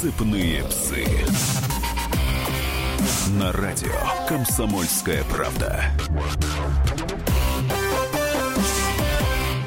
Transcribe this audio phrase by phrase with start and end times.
[0.00, 1.04] Цепные псы.
[3.38, 3.90] На радио
[4.26, 5.84] Комсомольская правда.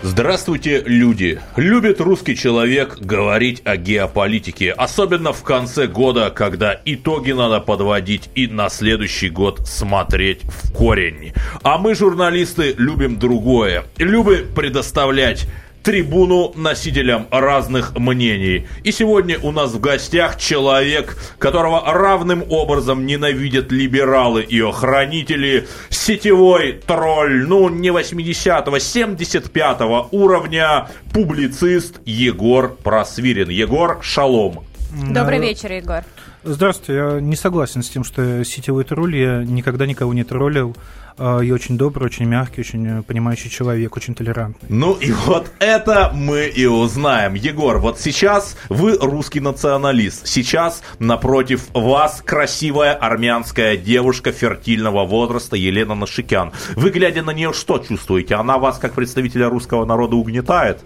[0.01, 1.39] Здравствуйте, люди!
[1.55, 8.47] Любит русский человек говорить о геополитике, особенно в конце года, когда итоги надо подводить и
[8.47, 11.33] на следующий год смотреть в корень.
[11.61, 13.85] А мы, журналисты, любим другое.
[13.97, 15.47] Любим предоставлять
[15.83, 18.67] трибуну носителям разных мнений.
[18.83, 26.73] И сегодня у нас в гостях человек, которого равным образом ненавидят либералы и охранители, сетевой
[26.73, 33.49] тролль, ну не 80-го, 75-го уровня, публицист Егор Просвирин.
[33.49, 34.63] Егор, шалом.
[35.11, 36.03] Добрый вечер, Егор.
[36.43, 40.75] Здравствуйте, я не согласен с тем, что сетевой тролль, я никогда никого не троллил.
[41.17, 44.69] А, я очень добрый, очень мягкий, очень понимающий человек, очень толерантный.
[44.69, 47.33] Ну и вот это мы и узнаем.
[47.35, 50.27] Егор, вот сейчас вы русский националист.
[50.27, 56.51] Сейчас напротив вас красивая армянская девушка фертильного возраста Елена Нашикян.
[56.75, 58.35] Вы, глядя на нее, что чувствуете?
[58.35, 60.83] Она вас, как представителя русского народа, угнетает?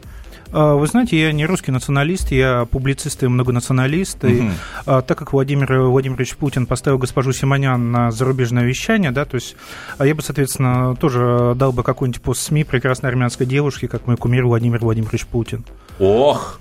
[0.52, 4.23] А, вы знаете, я не русский националист, я публицист и многонационалист.
[4.23, 4.34] Угу.
[4.34, 4.50] И,
[4.86, 9.56] а, так как Владимир Владимирович Путин поставил госпожу Симонян на зарубежное вещание, да, то есть
[9.98, 14.17] а я бы, соответственно, тоже дал бы какой-нибудь пост СМИ прекрасной армянской девушке, как мой
[14.17, 15.64] кумир Владимир Владимирович Путин.
[16.00, 16.59] Ох,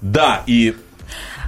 [0.00, 0.74] да, и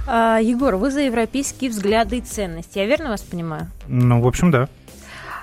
[0.07, 3.71] Егор, вы за европейские взгляды и ценности, я верно вас понимаю?
[3.87, 4.69] Ну, в общем, да.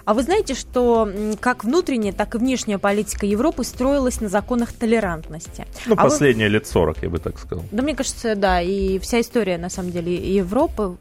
[0.05, 1.09] А вы знаете, что
[1.41, 5.67] как внутренняя, так и внешняя политика Европы строилась на законах толерантности?
[5.87, 6.55] Ну, а последние вы...
[6.55, 7.65] лет 40, я бы так сказал.
[7.71, 10.97] Да, мне кажется, да, и вся история, на самом деле, Европы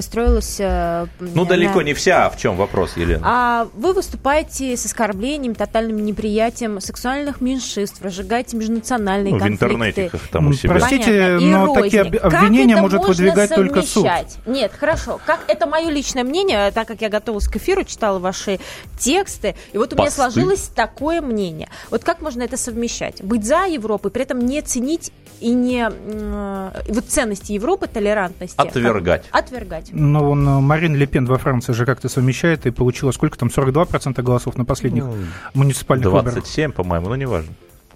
[0.00, 0.56] строилась...
[0.58, 2.26] Э, ну, далеко не вся.
[2.26, 3.22] А в чем вопрос, Елена?
[3.24, 9.66] А вы выступаете с оскорблением, тотальным неприятием сексуальных меньшинств, разжигаете межнациональные ну, конфликты.
[9.66, 10.70] в интернете их там у себя.
[10.70, 11.66] Простите, Понятно.
[11.66, 13.56] но такие обвинения может выдвигать совмещать?
[13.56, 14.06] только суд.
[14.46, 15.20] Нет, хорошо.
[15.26, 18.60] Как это мое личное мнение, так как я готовилась к эфиру, читала ваши
[18.98, 20.02] тексты, и вот у Посты.
[20.02, 21.68] меня сложилось такое мнение.
[21.90, 23.22] Вот как можно это совмещать?
[23.22, 25.88] Быть за Европу, при этом не ценить и не...
[25.90, 28.56] Э, вот ценности Европы, толерантности.
[28.56, 29.24] Отвергать.
[29.28, 29.81] Как, отвергать.
[29.90, 34.22] Ну, он, э, Марин Лепен во Франции же как-то совмещает и получила сколько там, 42%
[34.22, 35.14] голосов на последних ну,
[35.54, 36.34] муниципальных 27, выборах?
[36.34, 37.52] 27, по-моему, ну, неважно.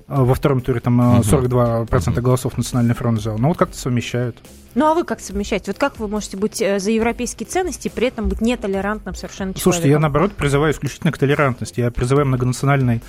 [0.09, 2.21] А во втором туре там 42% угу.
[2.21, 3.39] голосов Национальный фронт взял.
[3.39, 4.37] Ну, вот как-то совмещают.
[4.77, 5.73] Ну, а вы как совмещаете?
[5.73, 9.63] Вот как вы можете быть э, за европейские ценности, при этом быть нетолерантным совершенно человеком?
[9.63, 11.81] Слушайте, я, наоборот, призываю исключительно к толерантности.
[11.81, 13.01] Я призываю многонациональный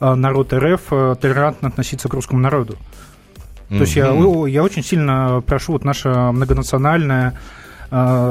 [0.00, 0.82] э, народ РФ
[1.20, 2.76] толерантно относиться к русскому народу.
[3.70, 4.12] То есть я,
[4.46, 7.34] я очень сильно прошу вот наше многонациональное Э,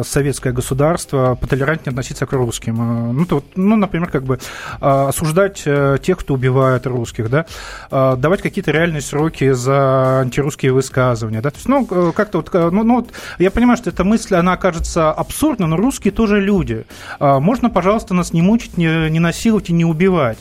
[0.04, 2.82] советское государство потолерантнее относиться к русским.
[2.82, 7.46] Э, ну, то, ну например, как бы э, осуждать тех, кто убивает русских, да,
[7.90, 12.96] давать какие-то реальные сроки за антирусские высказывания, да, то есть, ну, как-то вот, ну, ну,
[12.96, 16.86] вот, я понимаю, что эта мысль, она кажется абсурдной, но русские тоже люди.
[17.20, 20.38] Можно, пожалуйста, нас не мучить, не, не насиловать и не убивать.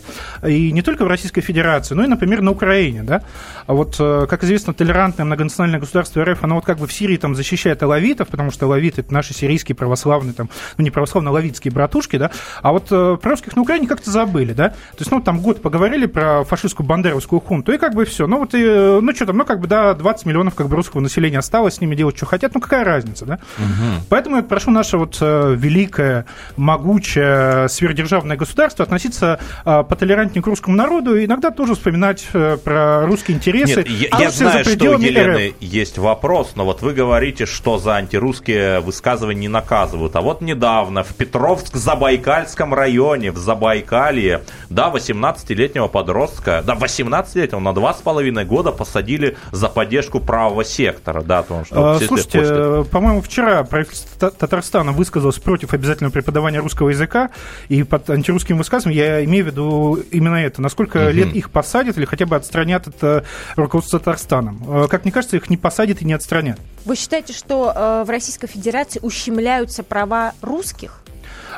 [0.46, 3.22] И не только в Российской Федерации, но и, например, на Украине, да.
[3.66, 7.34] А вот, как известно, толерантное многонациональное государство РФ, оно вот как бы в Сирии там
[7.34, 12.30] защищает алавитов, потому что алавиты наши сирийские православные, там, ну, не православные, лавитские братушки, да,
[12.62, 15.62] а вот э, про русских на Украине как-то забыли, да, то есть, ну, там год
[15.62, 19.26] поговорили про фашистскую бандеровскую хунту, и как бы все, ну, вот, и, э, ну, что
[19.26, 22.16] там, ну, как бы, да, 20 миллионов, как бы, русского населения осталось, с ними делать,
[22.16, 24.04] что хотят, ну, какая разница, да, угу.
[24.08, 30.76] поэтому я прошу наше вот э, великое, могучее, сверхдержавное государство относиться э, потолерантнее к русскому
[30.76, 33.76] народу и иногда тоже вспоминать э, про русские интересы.
[33.76, 35.54] Нет, я, а я знаю, что у Елены РФ.
[35.60, 40.14] есть вопрос, но вот вы говорите, что за антирусские высказывания не наказывают.
[40.16, 48.44] А вот недавно в Петровск-Забайкальском районе, в Забайкалье, да, 18-летнего подростка, да, 18-летнего на 2,5
[48.44, 51.94] года посадили за поддержку правого сектора, да, потому что...
[51.94, 57.31] А, слушайте, э, по-моему, вчера правительство Татарстана высказалось против обязательного преподавания русского языка,
[57.69, 60.60] и под антирусским высказыванием я имею в виду именно это.
[60.60, 61.10] Насколько угу.
[61.12, 63.22] лет их посадят или хотя бы отстранят от э,
[63.56, 64.62] руководства Татарстаном?
[64.69, 66.58] Э, как мне кажется, их не посадят и не отстранят.
[66.84, 71.02] Вы считаете, что э, в Российской Федерации ущемляются права русских?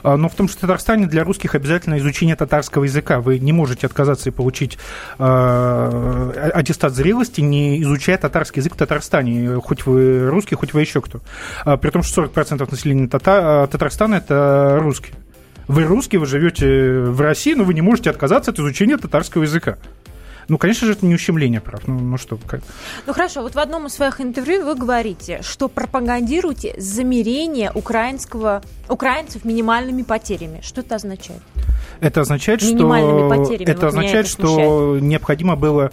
[0.03, 3.21] А, но в том, что в Татарстане для русских обязательно изучение татарского языка.
[3.21, 4.79] Вы не можете отказаться и получить
[5.19, 11.01] э, аттестат зрелости, не изучая татарский язык в Татарстане, хоть вы русский, хоть вы еще
[11.01, 11.21] кто.
[11.65, 15.15] А, при том, что 40% населения Тата- Татарстана– это русские.
[15.69, 19.79] Вы русский, вы живете в России, но вы не можете отказаться от изучения татарского языка.
[20.49, 21.87] Ну, конечно же, это не ущемление прав.
[21.87, 22.61] Ну, ну что, как?
[23.07, 29.45] Ну хорошо, вот в одном из своих интервью вы говорите, что пропагандируете замерение украинского, украинцев
[29.45, 30.61] минимальными потерями.
[30.63, 31.41] Что это означает?
[32.01, 35.93] Это означает, что, это означает, это что необходимо было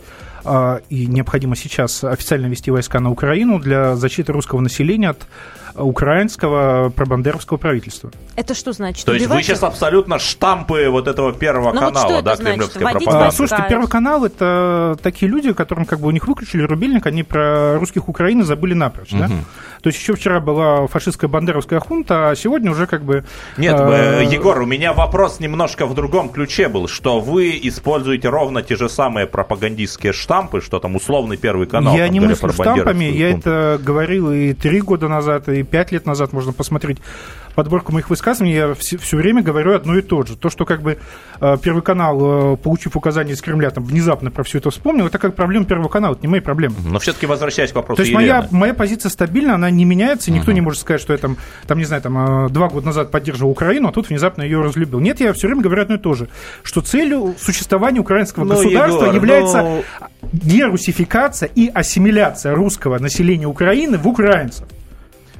[0.89, 5.27] и необходимо сейчас официально вести войска на Украину для защиты русского населения от
[5.75, 8.11] украинского пробандеровского правительства.
[8.35, 9.05] Это что значит?
[9.05, 9.63] То есть вы сейчас их?
[9.63, 12.51] абсолютно штампы вот этого первого Ну вот что канала, это да, значит?
[12.51, 13.25] кремлевской пропаганды?
[13.27, 17.23] А, слушайте, Первый канал это такие люди, которым как бы у них выключили рубильник, они
[17.23, 19.29] про русских Украины забыли напрочь, да?
[19.81, 23.23] То есть еще вчера была фашистская бандеровская хунта, а сегодня уже как бы...
[23.57, 28.29] Нет, э, э, Егор, у меня вопрос немножко в другом ключе был, что вы используете
[28.29, 30.30] ровно те же самые пропагандистские штампы,
[30.61, 31.95] что там условный первый канал.
[31.95, 36.05] Я там не мыслю штампами, я это говорил и три года назад, и пять лет
[36.05, 36.99] назад, можно посмотреть
[37.55, 40.35] подборку моих высказываний, я все, время говорю одно и то же.
[40.35, 40.97] То, что как бы
[41.39, 45.17] э, Первый канал, э, получив указание из Кремля, там внезапно про все это вспомнил, это
[45.17, 46.75] как проблема Первого канала, это не мои проблемы.
[46.85, 48.33] Но все-таки возвращаясь к вопросу То есть Елены.
[48.33, 51.37] моя, моя позиция стабильна, она не меняется, никто не может сказать, что я там,
[51.67, 54.99] там, не знаю, там, э, два года назад поддерживал Украину, а тут внезапно ее разлюбил.
[54.99, 56.27] Нет, я все время говорю одно и то же,
[56.63, 59.83] что целью существования украинского Ну, государства Егор, является ну-
[60.31, 64.67] дерусификация и ассимиляция русского населения Украины в украинцев.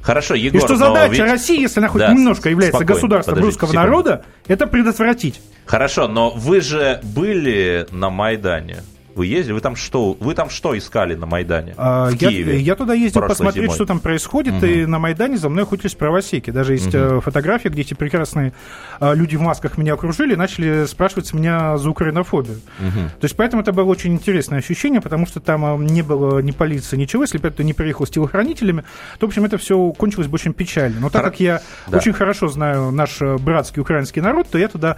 [0.02, 3.34] Хорошо, Егор, И что задача ведь- России, если она хоть Да, немножко является спокойно, государством
[3.36, 3.86] подождите русского секунду.
[3.88, 5.40] народа, это предотвратить.
[5.64, 8.82] Хорошо, но вы же были на Майдане.
[9.14, 9.52] Вы ездили?
[9.54, 10.16] Вы там что?
[10.20, 11.74] Вы там что искали на Майдане?
[11.76, 12.58] А, в Я, Киеве.
[12.60, 13.74] я туда ездил посмотреть, зимой.
[13.74, 16.50] что там происходит, и на Майдане за мной охотились правосеки.
[16.50, 18.52] Даже есть э, фотографии, где эти прекрасные
[19.00, 22.60] э, люди в масках меня окружили и начали спрашивать меня за украинофобию.
[22.78, 26.50] То есть поэтому это было очень интересное ощущение, потому что там э, не было ни
[26.52, 27.22] полиции, ничего.
[27.22, 28.84] Если бы это не приехал с телохранителями,
[29.18, 31.00] то, в общем, это все кончилось бы очень печально.
[31.00, 31.98] Но так Хор- как я Да.
[31.98, 34.96] очень хорошо знаю наш э, братский украинский народ, то я туда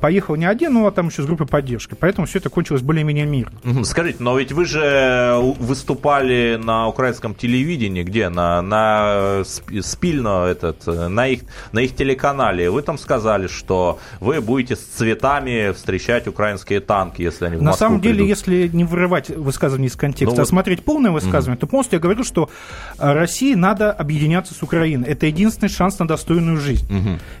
[0.00, 1.94] поехал не один, ну а там еще с группой поддержки.
[1.98, 3.47] Поэтому все это кончилось более-менее мирно.
[3.64, 3.84] Мгм.
[3.84, 8.28] Скажите, но ведь вы же выступали на украинском телевидении, где?
[8.28, 11.40] На, на сп- спильно этот, э, на их,
[11.72, 12.70] на их телеканале.
[12.70, 17.70] Вы там сказали, что вы будете с цветами встречать украинские танки, если они в На
[17.70, 18.28] Москву самом деле, придут.
[18.28, 22.00] если не вырывать высказывание из контекста, Ну а вот- смотреть полное высказывание, то полностью я
[22.00, 22.50] говорю, что
[22.98, 25.08] России надо объединяться с Украиной.
[25.08, 26.86] Это единственный шанс на достойную жизнь.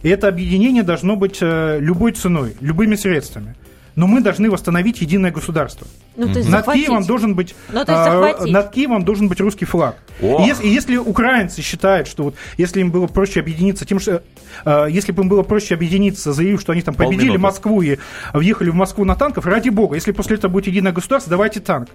[0.02, 3.54] И это объединение должно быть э, любой ценой, любыми средствами.
[3.98, 5.84] Но мы должны восстановить единое государство.
[6.14, 6.86] Ну, то есть Над захватить.
[6.86, 8.52] Киевом должен быть Ну, то есть а, захватить.
[8.52, 9.96] над Киевом должен быть русский флаг.
[10.20, 14.22] И если, и если украинцы считают, что вот если им было проще объединиться тем, что
[14.64, 17.40] э, если бы им было проще объединиться, заявив, что они там победили Полминуты.
[17.40, 17.98] Москву и
[18.32, 21.88] въехали в Москву на танках, ради бога, если после этого будет единое государство, давайте танк.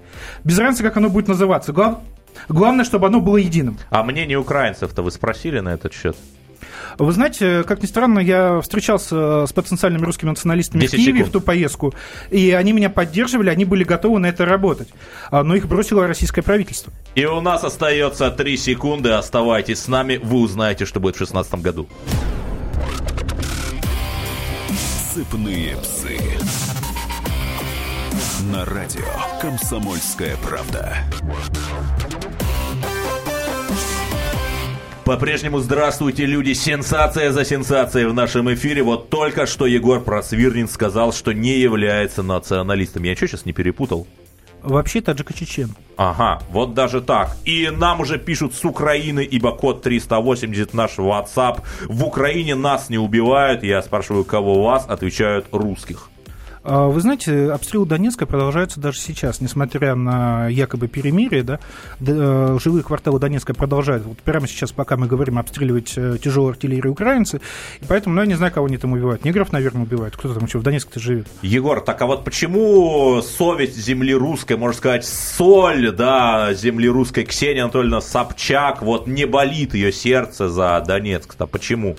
[0.44, 1.72] Без разницы, как оно будет называться.
[1.72, 2.00] Глав-
[2.50, 3.78] Главное, чтобы оно было единым.
[3.92, 6.18] А мнение украинцев-то вы спросили на этот счет?
[6.98, 11.30] Вы знаете, как ни странно, я встречался с потенциальными русскими националистами в 10 Киеве секунд.
[11.30, 11.94] в ту поездку,
[12.30, 14.90] и они меня поддерживали, они были готовы на это работать.
[15.32, 16.92] А, Но их бросило российское правительство.
[17.16, 19.10] И у нас остается 3 секунды.
[19.12, 21.88] Оставайтесь с нами, вы узнаете, что будет в 2016 году.
[25.14, 26.18] Сыпные псы.
[28.52, 29.04] На радио
[29.42, 30.98] «Комсомольская правда».
[35.06, 36.54] По-прежнему здравствуйте, люди.
[36.54, 38.84] Сенсация за сенсацией в нашем эфире.
[38.84, 43.04] Вот только что Егор Просвирнин сказал, что не является националистом.
[43.04, 44.08] Я ничего сейчас не перепутал?
[44.62, 45.72] Вообще таджико-чечен.
[45.98, 47.36] Ага, вот даже так.
[47.44, 51.60] И нам уже пишут с Украины, ибо код 380 наш WhatsApp.
[51.82, 53.62] В Украине нас не убивают.
[53.64, 54.86] Я спрашиваю, кого вас?
[54.88, 56.10] Отвечают русских.
[56.64, 61.60] А, Вы знаете, обстрелы Донецка продолжаются даже сейчас, несмотря на якобы перемирие, да,
[62.00, 64.06] э, жилые кварталы Донецка продолжают.
[64.06, 67.42] Вот прямо сейчас, пока мы говорим, обстреливать э, тяжелой артиллерией украинцы,
[67.82, 69.26] и поэтому, ну, я не знаю, кого они там убивают.
[69.26, 70.16] Негров, наверное, убивают.
[70.16, 71.28] Кто там еще в Донецке-то живет?
[71.42, 77.64] Егор, так а вот почему совесть земли русской, можно сказать, соль, да, земли русской Ксения
[77.64, 81.46] Анатольевна Собчак, вот не болит ее сердце за Донецк-то?
[81.46, 81.98] Почему?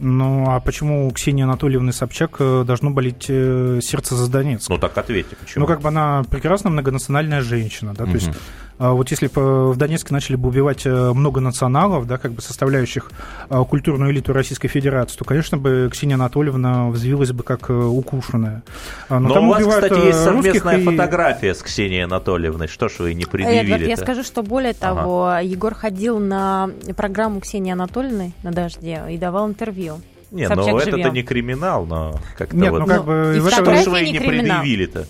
[0.00, 4.68] Ну, а почему у Ксении Анатольевны Собчак э, должно болеть э, сердце за Донецк?
[4.68, 5.62] Ну так ответьте, почему?
[5.62, 8.30] Ну, как бы она прекрасная многонациональная женщина, да, то есть
[8.78, 13.10] вот если бы в Донецке начали бы убивать э, много националов, да, как бы составляющих
[13.48, 18.62] а, культурную элиту Российской Федерации, то, конечно бы, Ксения Анатольевна взвилась бы как э, укушенная.
[19.08, 22.66] А, Но, там у вас, кстати, э, есть совместная и- фотография с Ксенией Анатольевной.
[22.68, 27.72] Что ж вы не предъявили я скажу, что более того, Егор ходил на программу Ксении
[27.72, 30.00] Анатольевны на «Дожде» и давал интервью.
[30.30, 31.14] Не, Собчак ну это живем.
[31.14, 32.80] не криминал, но как-то Нет, вот...
[32.80, 33.34] ну как бы...
[33.36, 35.06] и этом- Что ж фотографии вы не не предъявили-то?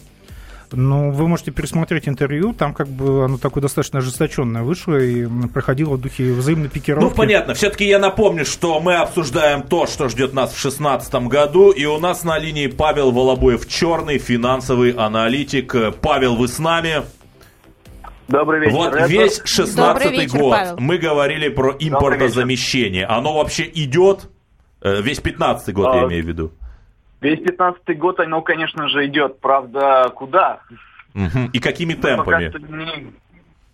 [0.72, 5.94] Ну, вы можете пересмотреть интервью, там как бы оно такое достаточно ожесточенное вышло и проходило
[5.94, 7.04] в духе взаимной пикировки.
[7.04, 7.54] Ну, понятно.
[7.54, 11.70] Все-таки я напомню, что мы обсуждаем то, что ждет нас в 2016 году.
[11.70, 15.74] И у нас на линии Павел Волобоев, черный финансовый аналитик.
[16.00, 17.02] Павел, вы с нами?
[18.28, 18.72] Добрый вечер.
[18.74, 19.10] Вот Эдвард.
[19.10, 20.76] весь 16 Добрый вечер, год Павел.
[20.78, 23.04] мы говорили про импортозамещение.
[23.06, 24.30] Оно вообще идет?
[24.80, 26.52] Э, Весь 15 год, я А, имею в виду.
[27.24, 29.40] Весь пятнадцатый год оно, конечно же, идет.
[29.40, 30.60] Правда, куда?
[31.54, 32.84] И какими пока темпами?
[32.84, 33.12] не-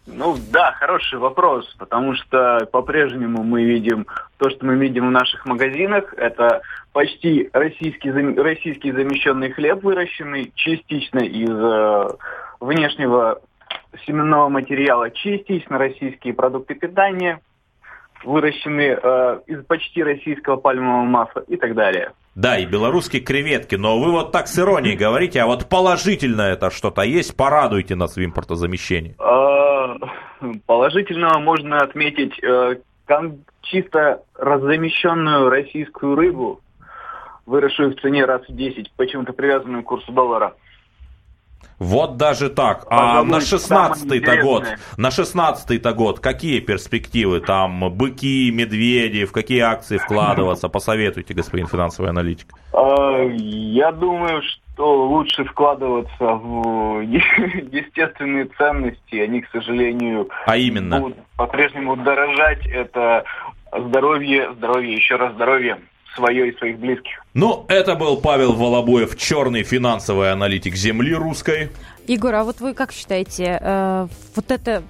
[0.06, 4.06] Ну да, хороший вопрос, потому что по-прежнему мы видим
[4.38, 11.18] то, что мы видим в наших магазинах, это почти российский, российский замещенный хлеб, выращенный частично
[11.18, 12.08] из э,
[12.60, 13.40] внешнего
[14.06, 17.40] семенного материала, частично российские продукты питания,
[18.22, 22.12] выращенные э, из почти российского пальмового масла и так далее.
[22.34, 26.70] Да, и белорусские креветки, но вы вот так с иронией говорите, а вот положительно это
[26.70, 29.16] что-то есть, порадуйте нас в импортозамещении.
[29.18, 29.60] Э,
[30.66, 32.76] Положительного можно отметить э,
[33.62, 36.60] чисто раззамещенную российскую рыбу,
[37.46, 40.54] выросшую в цене раз в 10, почему-то привязанную к курсу доллара.
[41.80, 42.84] Вот даже так.
[42.90, 44.64] А Пожалуй, на 16-й-то самое год,
[44.98, 47.40] на 16-й-то год какие перспективы?
[47.40, 50.68] Там быки, медведи, в какие акции вкладываться?
[50.68, 52.48] Посоветуйте, господин финансовый аналитик.
[52.74, 57.00] Э, Я думаю, что лучше вкладываться в
[57.72, 59.16] естественные ценности.
[59.16, 61.00] Они, к сожалению, А именно?
[61.00, 62.66] будут по-прежнему дорожать.
[62.66, 63.24] Это
[63.72, 65.78] здоровье, здоровье, еще раз здоровье
[66.14, 67.24] свое и своих близких.
[67.34, 71.70] Ну, это был Павел Волобоев, черный финансовый аналитик земли русской.
[72.06, 74.82] Егор, а вот вы как считаете, э, вот это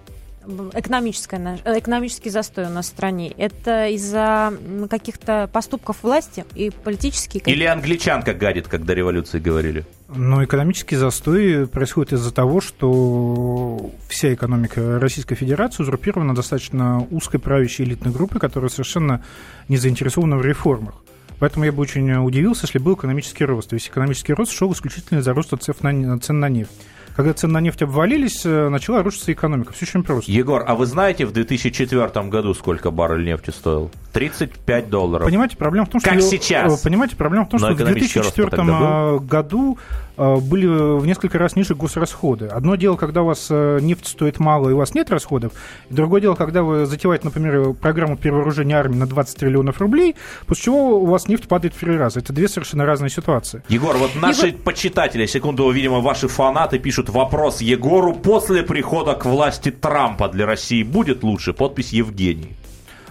[0.74, 4.52] экономическое, э, экономический застой у нас в стране, это из-за
[4.88, 9.84] каких-то поступков власти и политические какие- Или англичанка гадит, как до революции говорили.
[10.08, 17.86] Но экономический застой происходит из-за того, что вся экономика Российской Федерации узурпирована достаточно узкой правящей
[17.86, 19.22] элитной группой, которая совершенно
[19.68, 20.94] не заинтересована в реформах.
[21.40, 23.72] Поэтому я бы очень удивился, если был экономический рост.
[23.72, 26.70] Весь экономический рост шел исключительно из-за роста цен на, цен на нефть.
[27.16, 29.72] Когда цены на нефть обвалились, э, начала рушиться экономика.
[29.72, 30.30] Все очень просто.
[30.30, 33.90] Егор, а вы знаете в 2004 году сколько баррель нефти стоил?
[34.12, 35.26] 35 долларов.
[35.26, 36.10] Понимаете, проблема в том, что...
[36.10, 36.80] Как сейчас?
[36.80, 40.09] э, Понимаете, проблема в том, Но что в экономический рост 2004 тогда э, году э,
[40.20, 42.46] были в несколько раз ниже госрасходы.
[42.46, 45.52] Одно дело, когда у вас э, нефть стоит мало и у вас нет расходов.
[45.88, 50.64] И другое дело, когда вы затеваете, например, программу перевооружения армии на 20 триллионов рублей, после
[50.64, 52.20] чего у вас нефть падает в три раза.
[52.20, 53.62] Это две совершенно разные ситуации.
[53.68, 58.12] Егор, вот наши почитатели, секунду, видимо, ваши фанаты пишут вопрос Егору.
[58.14, 61.52] После прихода к власти Трампа для России будет лучше?
[61.52, 62.56] Подпись Евгений.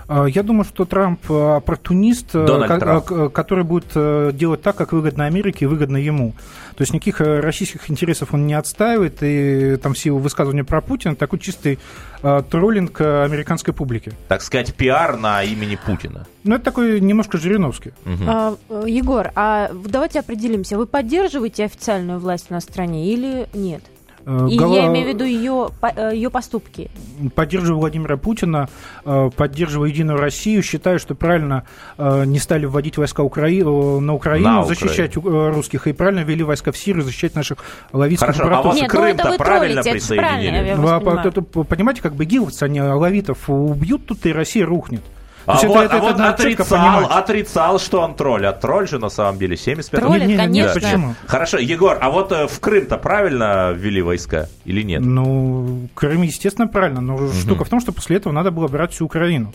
[0.09, 3.11] Э, Я думаю, что Трамп э, оппортунист, э, Трамп.
[3.11, 3.93] э, который будет
[4.35, 6.33] делать так, как выгодно Америке и выгодно ему.
[6.75, 11.15] То есть никаких российских интересов он не отстаивает, и там все его высказывания про Путина
[11.15, 11.77] такой чистый
[12.21, 14.13] троллинг американской публики.
[14.27, 16.25] Так сказать, пиар на имени Путина.
[16.43, 17.91] Ну, это такой немножко Жириновский.
[18.27, 23.83] А, э, Егор, а давайте определимся, вы поддерживаете официальную власть в стране или нет?
[24.25, 26.89] Э, И Гала- я имею в виду ее, э, ее поступки.
[27.35, 28.69] Поддерживаю Владимира Путина,
[29.05, 31.63] э, поддерживаю Единую Россию, считаю, что правильно
[31.97, 33.63] не стали вводить войска Украи-
[33.99, 35.19] на Украину, На защищать э,
[35.53, 37.57] русских, и правильно ввели войска в Сирию, защищать наших
[37.93, 38.65] лавитских Хорошо, а братов.
[38.65, 40.67] вас Нет, ну Крым-то правильно троллите, это же правильно, присоединили?
[40.67, 41.65] я Ну, вас а понимаю.
[41.65, 45.01] понимаете, как бы гиловцы, они лавитов убьют тут, и Россия рухнет.
[45.49, 48.45] А есть вот, это- а вот это четко отрицал, отрицал, что он тролль.
[48.45, 50.73] А тролль же на самом деле 75 Тролль, Не, не, не, конечно.
[50.73, 51.15] почему?
[51.25, 55.01] Хорошо, Егор, а вот э, в Крым-то правильно ввели войска или нет?
[55.03, 59.05] Ну, Крым, естественно, правильно, но штука в том, что после этого надо было брать всю
[59.05, 59.53] Украину.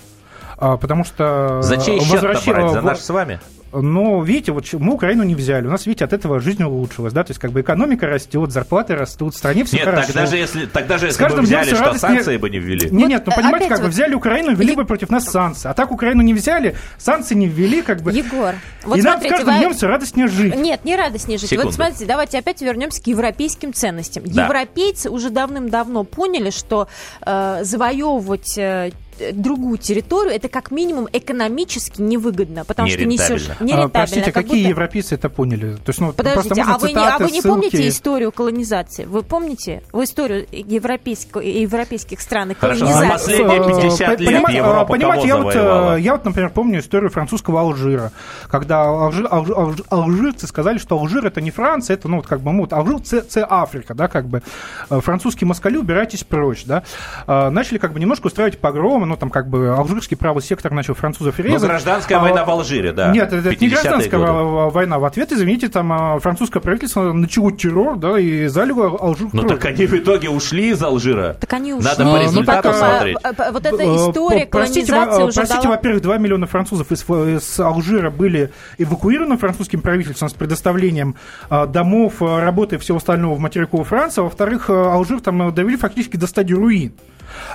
[0.56, 1.62] А, потому что...
[1.62, 2.70] За чей возвращи- брать?
[2.72, 3.40] За наш с вами?
[3.74, 5.66] Но, видите, вот мы Украину не взяли.
[5.66, 8.94] У нас, видите, от этого жизнь улучшилась, да, то есть как бы экономика растет, зарплаты
[8.94, 10.06] растут, в стране все Нет, хорошо.
[10.08, 12.50] тогда же если, тогда же С если бы каждым днем взяли, что радостнее- санкции бы
[12.50, 12.90] не ввели.
[12.90, 15.68] Не, нет, ну Вот, понимаете, как бы вот- взяли Украину, ввели бы против нас санкции.
[15.68, 18.12] А так Украину не взяли, санкции не ввели, как бы.
[18.12, 18.54] Егор,
[18.84, 20.56] вот и нам с смотрите, каждым вы- днем все радостнее жить.
[20.56, 21.50] Нет, не радостнее жить.
[21.50, 21.68] Секунду.
[21.68, 24.22] Вот смотрите, давайте опять вернемся к европейским ценностям.
[24.26, 24.44] Да.
[24.44, 26.88] Европейцы уже давным-давно поняли, что
[27.26, 28.92] э, завоевывать э,
[29.32, 33.84] другую территорию это как минимум экономически невыгодно, потому что несешь Нерентабельно.
[33.84, 35.74] А, простите, как какие будто- европейцы это поняли?
[35.76, 37.48] То есть, ну, Подождите, а вы, не, а цитаты, вы не ссылки.
[37.54, 39.04] помните историю колонизации?
[39.04, 43.36] Вы помните в историю европейского, европейских стран и Хорошо, колонизации?
[43.36, 46.24] за последние Э, 50 по- лет понимаете, Европа э, понимаете, я вот, э, я вот,
[46.24, 48.12] например, помню историю французского Алжира,
[48.48, 52.40] когда алжи- алжи- алжи- алжирцы сказали, что Алжир это не Франция, это, ну, вот как
[52.40, 54.42] бы, ну, вот Алжир це Африка, да, как бы.
[54.90, 56.82] Э, Французские москали, убирайтесь прочь, да.
[57.26, 60.94] Э, Начали как бы немножко устраивать погромы, ну, там как бы алжирский правый сектор начал
[60.94, 61.68] французов Ну, резать.
[61.68, 63.10] гражданская А, война в Алжире, да.
[63.12, 64.32] Нет, это, не 50-е гражданская годы.
[64.32, 64.98] во- война.
[64.98, 69.64] В ответ, извините, там а, французское правительство начало террор, да, и залило Алжир Ну так
[69.64, 71.36] они в итоге ушли из Алжира.
[71.40, 71.84] Так они ушли.
[71.88, 73.16] Надо по Ну, результатам так, а, смотреть.
[73.22, 75.76] а, а, Вот эта Э, история простите, колонизации во- уже Простите, дала...
[75.76, 81.16] во-первых, 2 миллиона французов из, из Алжира были эвакуированы французским правительством с предоставлением
[81.50, 84.20] а, домов, работы и всего остального в материковой Франции.
[84.20, 86.92] Во-вторых, Алжир там а, довели фактически до стадии руин.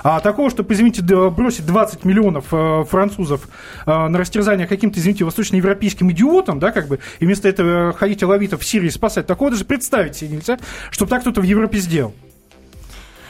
[0.02, 3.48] А такого, чтобы, извините, бросить 20 миллионов э, французов
[3.86, 8.62] э, на растерзание каким-то, извините, восточноевропейским идиотам, да, как бы, и вместо этого ходить алавитов
[8.62, 10.58] в Сирии спасать, такого даже представить себе нельзя,
[10.90, 12.14] чтобы так кто-то в Европе сделал.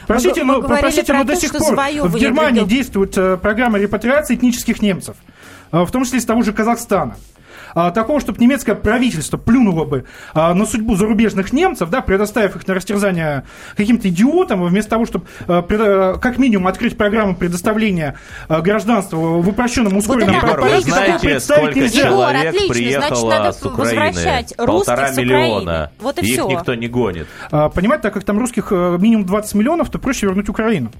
[0.06, 3.36] Простите, мы но, простите, про но до то, сих пор в Германии других- действует э,
[3.36, 5.16] программа репатриации этнических немцев,
[5.70, 7.16] в том числе из того же Казахстана.
[7.74, 12.66] А, такого, чтобы немецкое правительство плюнуло бы а, на судьбу зарубежных немцев, да, предоставив их
[12.66, 13.44] на растерзание
[13.76, 18.16] каким-то идиотам, вместо того, чтобы а, как минимум открыть программу предоставления
[18.48, 20.96] гражданства в упрощенном ускоренном это Егор, вы отлично.
[20.96, 22.06] такого представить сколько нельзя.
[22.06, 24.06] Егор, человек отлично, приехало значит, надо с Украины?
[24.06, 25.92] возвращать русских Полтора миллиона.
[26.00, 26.48] Вот и Их всё.
[26.48, 27.28] никто не гонит.
[27.50, 30.90] Понимаете, так как там русских э, минимум 20 миллионов, то проще вернуть Украину.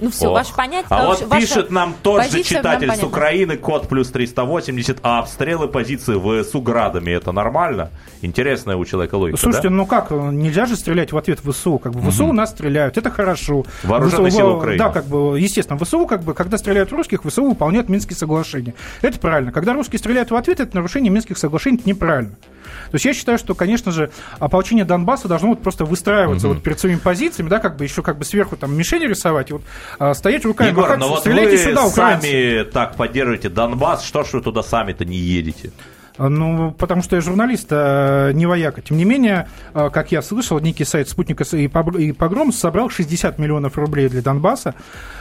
[0.00, 0.34] Ну все, Ох.
[0.34, 0.86] ваше понятие.
[0.90, 3.04] А вот ваша пишет нам тот же позиция нам читатель с.
[3.04, 7.90] Украины, код плюс 380, а обстрелы позиции ВСУ градами, это нормально?
[8.22, 9.74] Интересная у человека логика, Слушайте, да?
[9.74, 11.78] ну как, нельзя же стрелять в ответ в ВСУ.
[11.78, 13.64] Как бы ВСУ у нас стреляют, это хорошо.
[13.82, 14.78] Вооруженные ВСУ, силы Украины.
[14.78, 18.74] Да, как бы, естественно, ВСУ, как бы, когда стреляют в русских, ВСУ выполняют Минские соглашения.
[19.02, 19.52] Это правильно.
[19.52, 22.32] Когда русские стреляют в ответ, это нарушение Минских соглашений, это неправильно.
[22.90, 26.78] То есть я считаю, что, конечно же, ополчение Донбасса должно вот просто выстраиваться вот перед
[26.78, 29.62] своими позициями, да, как бы еще как бы сверху там мишени рисовать, и вот
[29.98, 32.26] а, стоять руками, Егор, махать, но вот стреляйте вы сюда, украинцы.
[32.26, 35.72] сами так поддерживаете Донбасс, что ж вы туда сами-то не едете?
[36.18, 38.80] Ну, потому что я журналист, а не вояка.
[38.82, 42.90] Тем не менее, а, как я слышал, некий сайт «Спутника и Погр- и Погром» собрал
[42.90, 44.74] 60 миллионов рублей для Донбасса.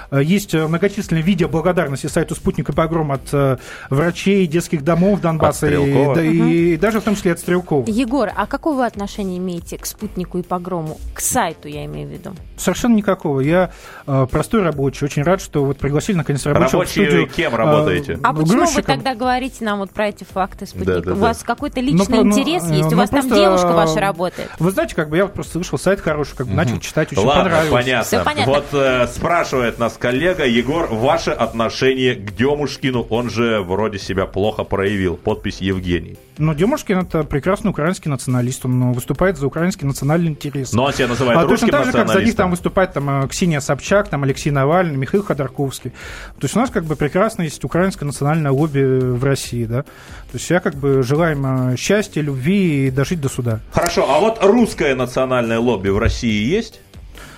[0.10, 3.58] А, Есть э, многочисленные видео благодарности сайту «Спутник и Погром» от э,
[3.90, 5.68] врачей, детских домов Донбасса.
[5.68, 7.86] И, да, и даже в том числе от Стрелкова.
[7.88, 10.98] Егор, а какое вы отношение имеете к спутнику и погрому?
[11.14, 12.36] К сайту, я имею в виду.
[12.58, 13.40] Совершенно никакого.
[13.42, 13.72] Я
[14.08, 15.06] э, простой рабочий.
[15.06, 17.28] Очень рад, что вот пригласили наконец рабочего в Рабочие студию.
[17.28, 18.20] кем работаете?
[18.24, 20.85] А почему вы тогда говорите нам вот про эти факты спутника?
[20.86, 21.22] Да, да, У да.
[21.22, 22.88] вас какой-то Ну, личный про- ну, интерес э, есть?
[22.88, 24.50] У ну, вас там просто, девушка ваша работает?
[24.60, 27.24] Вы знаете, как бы я вот просто слышал сайт хороший, как бы начал читать, очень
[27.24, 27.72] Ладно, понравилось.
[27.72, 28.04] понятно.
[28.06, 28.54] Всё понятно.
[28.54, 34.64] Вот э, спрашивает нас коллега Егор, ваше отношение к Демушкину, он же вроде себя плохо
[34.64, 35.18] проявил.
[35.18, 36.18] Подпись Евгений.
[36.38, 40.74] Но Демушкин это прекрасный украинский националист, он выступает за украинский национальный интерес.
[40.74, 43.28] Но он себя называет а точно так же, как за них там выступает там э,
[43.28, 45.92] Ксения Собчак, там Алексей Навальный, Михаил Ходорковский.
[45.92, 49.84] То есть у нас как бы прекрасно есть украинское национальное лобби в России, да.
[49.84, 53.60] То есть я как бы желаю им э, счастья, любви и дожить до суда.
[53.72, 56.82] Хорошо, а вот русское национальное лобби в России есть?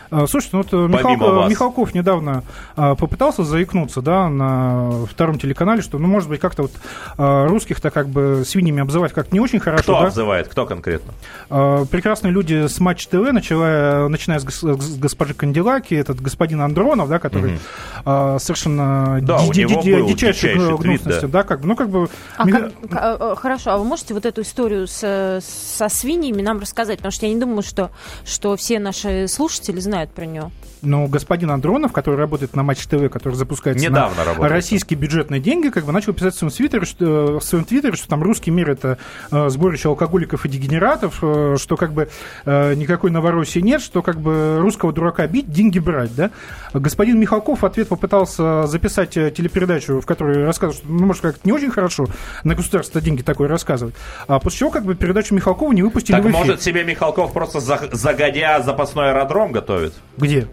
[0.09, 1.49] А, Слушайте, ну вот э, Михалков.
[1.49, 2.43] Михалков недавно
[2.75, 6.71] а, попытался заикнуться, да, на втором телеканале, что, ну, может быть, как-то вот
[7.17, 10.07] а, русских-то как бы свиньями обзывать как-то не очень хорошо, Кто да?
[10.07, 10.47] обзывает?
[10.47, 11.13] Кто конкретно?
[11.49, 17.09] Прекрасные люди с Матч ТВ, начиная, начиная с, гос- с госпожи Канделаки, этот господин Андронов,
[17.09, 17.59] да, который
[18.05, 21.39] а, совершенно Да, у ди- него ди- был дичайшей дичайший гну- твит, гнусности, да.
[21.39, 22.09] да, как бы, ну, как бы...
[22.37, 26.97] А Миха- как- хорошо, а вы можете вот эту историю с, со свиньями нам рассказать?
[26.97, 27.91] Потому что я не думаю, что,
[28.25, 30.51] что все наши слушатели знают про нее.
[30.83, 34.51] Ну, господин Андронов, который работает на Матч ТВ, который запускается Недавно на работает.
[34.51, 38.07] российские бюджетные деньги, как бы начал писать в своем твиттере, что, в своем твиттере, что
[38.07, 38.99] там русский мир это
[39.31, 42.09] э, сборище алкоголиков и дегенератов, э, что как бы
[42.45, 46.29] э, никакой Новороссии нет, что как бы русского дурака бить, деньги брать, да.
[46.73, 51.39] Господин Михалков в ответ попытался записать э, телепередачу, в которой рассказывает, что, ну, может, как-то
[51.43, 52.05] не очень хорошо
[52.43, 53.95] на государство деньги такое рассказывать.
[54.27, 56.37] А после чего как бы передачу Михалкова не выпустили Так в эфир.
[56.37, 59.86] может себе Михалков просто за- загодя запасной аэродром готовит?
[60.17, 60.47] Где?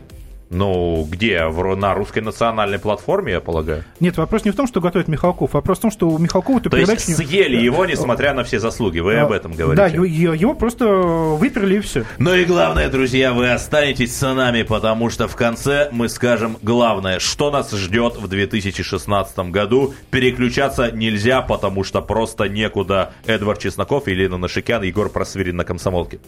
[0.50, 1.46] Ну, где?
[1.46, 3.84] В- на русской национальной платформе, я полагаю.
[3.98, 6.70] Нет, вопрос не в том, что готовит Михалков, вопрос в том, что у Михалкова То
[6.70, 7.08] передачу...
[7.08, 9.00] есть съели его, несмотря на все заслуги.
[9.00, 9.76] Вы об этом говорите.
[9.76, 12.04] Да, его, его просто выперли и все.
[12.18, 17.18] Ну и главное, друзья, вы останетесь с нами, потому что в конце мы скажем главное,
[17.18, 19.94] что нас ждет в 2016 году.
[20.10, 23.12] Переключаться нельзя, потому что просто некуда.
[23.26, 26.20] Эдвард Чесноков, Елена Нашикян, Егор Просвирин на комсомолке.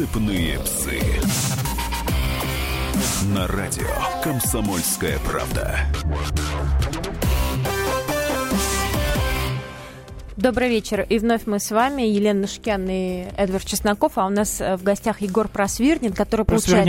[0.00, 0.98] Сыпные псы.
[3.34, 3.84] На радио
[4.24, 5.78] «Комсомольская правда».
[10.38, 11.04] Добрый вечер.
[11.06, 14.16] И вновь мы с вами, Елена Шкян и Эдвард Чесноков.
[14.16, 16.86] А у нас э, в гостях Егор Просвирнин, который получает...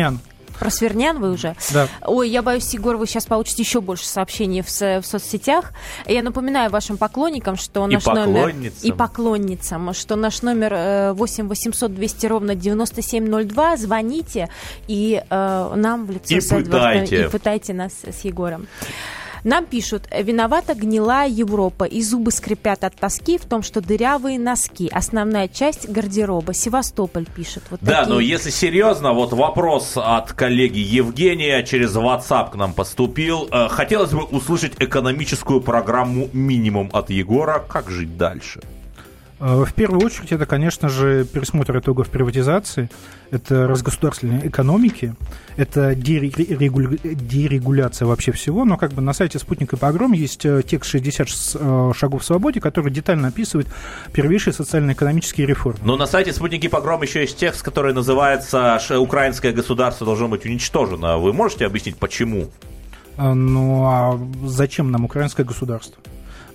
[0.62, 0.91] Просвернян.
[0.91, 1.56] Просвернян вы уже?
[1.74, 1.88] Да.
[2.06, 5.71] Ой, я боюсь, Егор, вы сейчас получите еще больше сообщений в, в соцсетях.
[6.06, 8.54] Я напоминаю вашим поклонникам, что И наш номер...
[8.82, 9.93] И поклонницам.
[9.93, 13.78] Что наш номер э, 8 800 200 ровно 9702.
[13.78, 14.50] Звоните
[14.88, 17.26] и э, нам в лицо И пытайте.
[17.26, 18.67] И пытайте нас с Егором.
[19.43, 24.89] Нам пишут, виновата гнилая Европа, и зубы скрипят от тоски в том, что дырявые носки.
[24.91, 26.54] Основная часть гардероба.
[26.54, 27.63] Севастополь пишет.
[27.71, 28.13] Вот Да, такие.
[28.13, 33.47] но если серьезно, вот вопрос от коллеги Евгения через WhatsApp к нам поступил.
[33.51, 37.63] Э, Хотелось бы услышать экономическую программу минимум от Егора.
[37.67, 38.62] Как жить дальше?
[39.41, 42.89] Э, в первую очередь, это, конечно же, пересмотр итогов приватизации,
[43.32, 45.15] это разгосударствление экономики,
[45.58, 50.93] это дерегуляция вообще всего, но как бы на сайте «Спутник и погром» есть э, текст
[50.93, 53.67] «60 э, шагов свободе», который детально описывает
[54.13, 55.80] первейшие социально-экономические реформы.
[55.84, 60.45] Но на сайте «Спутник и погром» еще есть текст, который называется «Украинское государство должно быть
[60.45, 61.17] уничтожено».
[61.17, 62.51] Вы можете объяснить, почему?
[63.17, 66.01] Ну, а зачем нам украинское государство?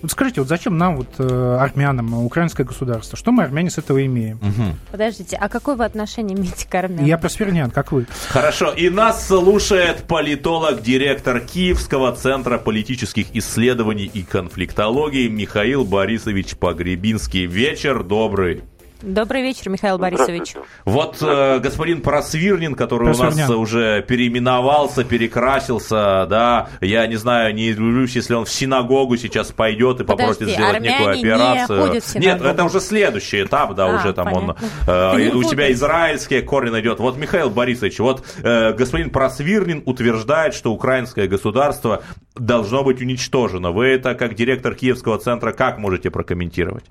[0.01, 3.17] Вот скажите, вот зачем нам, вот э, армянам, украинское государство?
[3.17, 4.37] Что мы, армяне, с этого имеем?
[4.37, 4.75] Угу.
[4.91, 7.05] Подождите, а какое вы отношение имеете к армянам?
[7.05, 8.07] Я просвернян, как вы.
[8.29, 17.45] Хорошо, и нас слушает политолог, директор Киевского центра политических исследований и конфликтологии Михаил Борисович Погребинский.
[17.45, 18.63] Вечер добрый.
[19.01, 20.55] Добрый вечер, Михаил Борисович.
[20.83, 27.71] Вот э, господин Просвирнин, который у нас уже переименовался, перекрасился, да, я не знаю, не
[27.71, 32.01] удивлюсь, если он в синагогу сейчас пойдет и попросит Подожди, сделать некую операцию.
[32.15, 34.55] Не Нет, это уже следующий этап, да, а, уже там понятно.
[34.87, 36.99] он, э, у тебя израильские корни найдет.
[36.99, 42.01] Вот Михаил Борисович, вот э, господин Просвирнин утверждает, что украинское государство
[42.35, 43.71] должно быть уничтожено.
[43.71, 46.85] Вы это как директор Киевского центра как можете прокомментировать?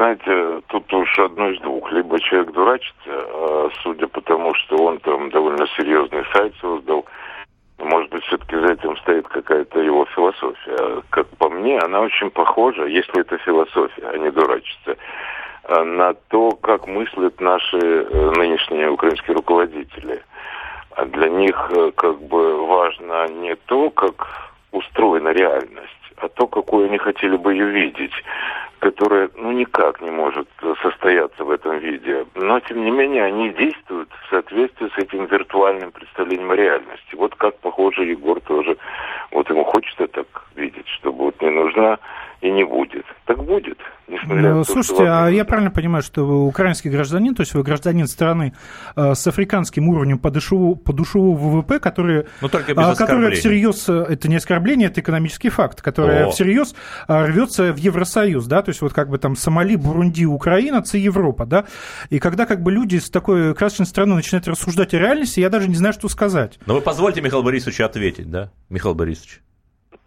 [0.00, 1.92] Знаете, тут уж одно из двух.
[1.92, 7.04] Либо человек дурачится, а судя по тому, что он там довольно серьезный сайт создал,
[7.78, 11.02] может быть, все-таки за этим стоит какая-то его философия.
[11.10, 14.96] Как по мне, она очень похожа, если это философия, а не дурачиться,
[15.68, 20.22] на то, как мыслят наши э, нынешние украинские руководители.
[20.92, 26.86] А для них э, как бы важно не то, как устроена реальность, а то, какую
[26.86, 28.14] они хотели бы ее видеть
[28.80, 30.48] которая ну никак не может
[30.82, 32.26] состояться в этом виде.
[32.34, 37.14] Но, тем не менее, они действуют в соответствии с этим виртуальным представлением реальности.
[37.14, 38.76] Вот как, похоже, Егор тоже,
[39.30, 41.98] вот ему хочется так видеть, чтобы вот не нужна
[42.40, 43.04] и не будет.
[43.26, 43.78] Так будет.
[44.08, 48.06] Несмотря ну, слушайте, а я правильно понимаю, что вы украинский гражданин, то есть вы гражданин
[48.08, 48.54] страны
[48.96, 53.32] э, с африканским уровнем по душевому, по душевому ВВП, который, Но только без э, который
[53.32, 56.30] всерьез, э, это не оскорбление, это экономический факт, который О.
[56.30, 56.74] всерьез
[57.06, 60.98] э, рвется в Евросоюз, да, то есть вот как бы там Сомали, Бурунди, Украина, это
[60.98, 61.66] Европа, да,
[62.08, 65.68] и когда как бы люди с такой красочной страны начинают рассуждать о реальности, я даже
[65.68, 66.58] не знаю, что сказать.
[66.66, 69.40] Но вы позвольте Михаил Борисовичу ответить, да, Михаил Борисович?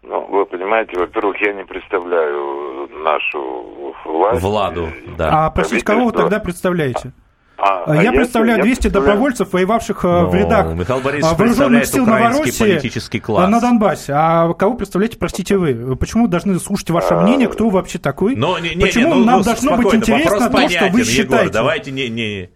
[0.02, 4.42] Ну, вы понимаете, во-первых, я не представляю нашу власть.
[4.42, 5.46] Владу, да.
[5.46, 7.12] А, простите, кого вы тогда представляете?
[7.56, 9.06] А, а я, я представляю 200 представляю...
[9.06, 13.48] добровольцев, воевавших ну, в рядах Михаил Борисович вооруженных сил Новороссии политический класс.
[13.48, 14.12] на Донбассе.
[14.12, 15.96] А кого представляете, простите вы?
[15.96, 17.22] Почему должны слушать ваше а...
[17.22, 18.34] мнение, кто вообще такой?
[18.34, 21.22] Но, не, не, Почему не, ну, нам ну, должно быть интересно то, что вы считаете?
[21.22, 22.08] Егор, давайте не...
[22.08, 22.50] не...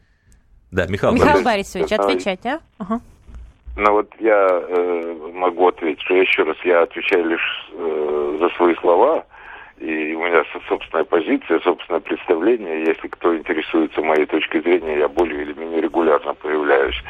[0.73, 2.59] Да, Михаил, Михаил Борисович, отвечать, а?
[2.79, 3.01] Ага.
[3.79, 8.75] Ну вот я э, могу ответить, что еще раз я отвечаю лишь э, за свои
[8.75, 9.25] слова,
[9.79, 12.81] и у меня собственная позиция, собственное представление.
[12.81, 17.01] Если кто интересуется моей точкой зрения, я более или менее регулярно появляюсь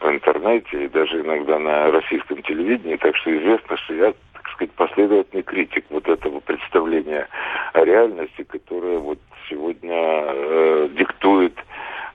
[0.00, 4.70] в интернете и даже иногда на российском телевидении, так что известно, что я, так сказать,
[4.76, 7.26] последовательный критик вот этого представления
[7.72, 9.18] о реальности, которое вот
[9.50, 11.54] сегодня э, диктует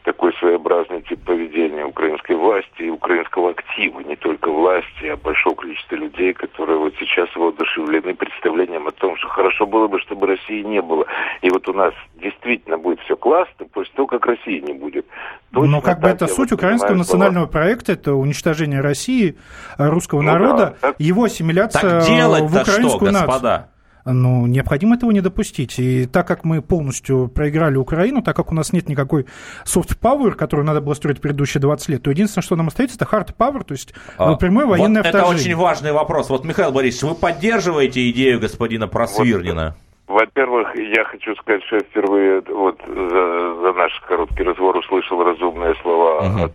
[0.09, 5.97] такой своеобразный тип поведения украинской власти и украинского актива, не только власти, а большого количества
[5.97, 10.81] людей, которые вот сейчас воодушевлены представлением о том, что хорошо было бы, чтобы России не
[10.81, 11.05] было.
[11.43, 15.05] И вот у нас действительно будет все классно после того, как России не будет.
[15.53, 17.51] Точно Но как бы это суть украинского национального была...
[17.51, 19.37] проекта, это уничтожение России,
[19.77, 20.95] русского ну, народа, да, так...
[20.97, 23.69] его ассимиляция в украинскую что, господа?
[24.11, 25.79] Ну, необходимо этого не допустить.
[25.79, 29.25] И так как мы полностью проиграли Украину, так как у нас нет никакой
[29.65, 33.05] soft power, которую надо было строить предыдущие 20 лет, то единственное, что нам остается, это
[33.05, 35.35] hard power, то есть а, прямое военное вот вторжение.
[35.35, 36.29] Это очень важный вопрос.
[36.29, 39.75] Вот, Михаил Борисович, вы поддерживаете идею господина Просвирнина?
[40.07, 45.23] Вот, во-первых, я хочу сказать, что я впервые вот за, за наш короткий разговор услышал
[45.23, 46.45] разумные слова угу.
[46.45, 46.53] от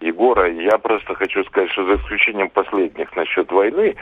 [0.00, 0.50] Егора.
[0.52, 3.96] Я просто хочу сказать, что за исключением последних насчет войны,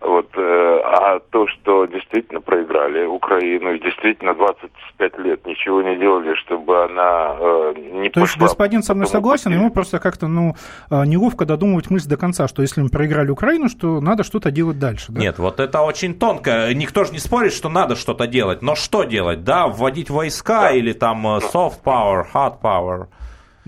[0.00, 6.34] вот, э, а то, что действительно проиграли Украину, и действительно 25 лет ничего не делали,
[6.36, 10.54] чтобы она э, не То есть господин со мной согласен, ему просто как-то ну,
[10.90, 14.78] э, неловко додумывать мысль до конца, что если мы проиграли Украину, что надо что-то делать
[14.78, 15.12] дальше.
[15.12, 15.20] Да?
[15.20, 16.72] Нет, вот это очень тонко.
[16.72, 18.62] Никто же не спорит, что надо что-то делать.
[18.62, 19.68] Но что делать, да?
[19.68, 20.70] Вводить войска да.
[20.70, 23.06] или там э, soft power, hard power?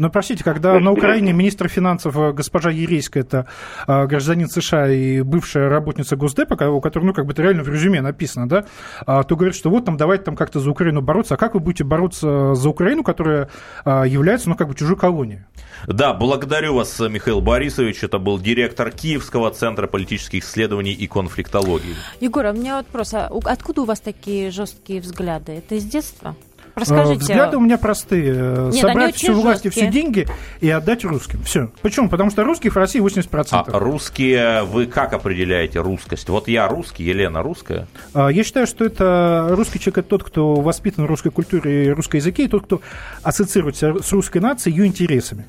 [0.02, 3.46] Но простите, когда на Украине министр финансов э, госпожа Ерейская, это
[3.86, 7.68] э, гражданин США и бывшая работница Госдепа, у которой, ну, как бы это реально в
[7.68, 8.64] резюме написано, да,
[9.06, 11.34] а, то говорит, что вот там давайте там как-то за Украину бороться.
[11.34, 13.48] А как вы будете бороться за Украину, которая
[13.84, 15.42] является, ну, как бы чужой колонией?
[15.86, 18.02] Да, благодарю вас, Михаил Борисович.
[18.02, 21.94] Это был директор Киевского центра политических исследований и конфликтологии.
[22.20, 23.14] Егор, а у меня вопрос.
[23.14, 25.52] А откуда у вас такие жесткие взгляды?
[25.52, 26.34] Это из детства?
[26.74, 27.20] Расскажите.
[27.20, 28.70] Взгляды у меня простые.
[28.70, 30.26] Нет, Собрать всю власть и все деньги
[30.61, 31.42] и отдать русским.
[31.42, 31.70] Все.
[31.82, 32.08] Почему?
[32.08, 33.46] Потому что русских в России 80%.
[33.52, 36.28] А русские, вы как определяете русскость?
[36.28, 37.87] Вот я русский, Елена русская.
[38.14, 41.90] А, я считаю, что это русский человек это тот, кто воспитан в русской культуре и
[41.90, 42.80] русском языке, и тот, кто
[43.22, 45.46] ассоциируется с русской нацией, ее интересами.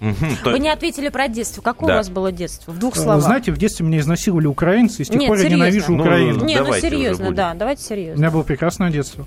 [0.00, 1.62] Угу, Вы не ответили про детство.
[1.62, 1.94] Какое да.
[1.94, 2.72] у вас было детство?
[2.72, 3.22] В двух словах.
[3.22, 5.56] Знаете, в детстве меня изнасиловали украинцы, и с тех Нет, пор серьезно.
[5.56, 6.44] я ненавижу ну, Украину.
[6.44, 8.14] Нет, ну серьезно, да, давайте серьезно.
[8.14, 9.26] У меня было прекрасное детство.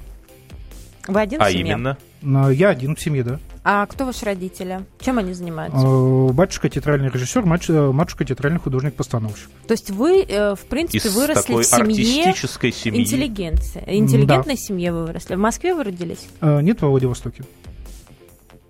[1.10, 1.74] Вы один а в семье?
[1.74, 1.98] именно?
[2.22, 3.39] Но я один в семье, да.
[3.63, 4.82] А кто ваши родители?
[5.00, 5.80] Чем они занимаются?
[5.80, 9.50] Э, батюшка театральный режиссер, э, матушка театральный художник-постановщик.
[9.67, 12.24] То есть вы, э, в принципе, Из выросли в семье...
[12.24, 13.02] артистической семьи.
[13.02, 13.84] Интеллигенции.
[13.88, 14.62] Интеллигентной да.
[14.62, 15.36] семье вы выросли.
[15.36, 16.28] В Москве вы родились?
[16.41, 17.43] Нет, во Владивостоке.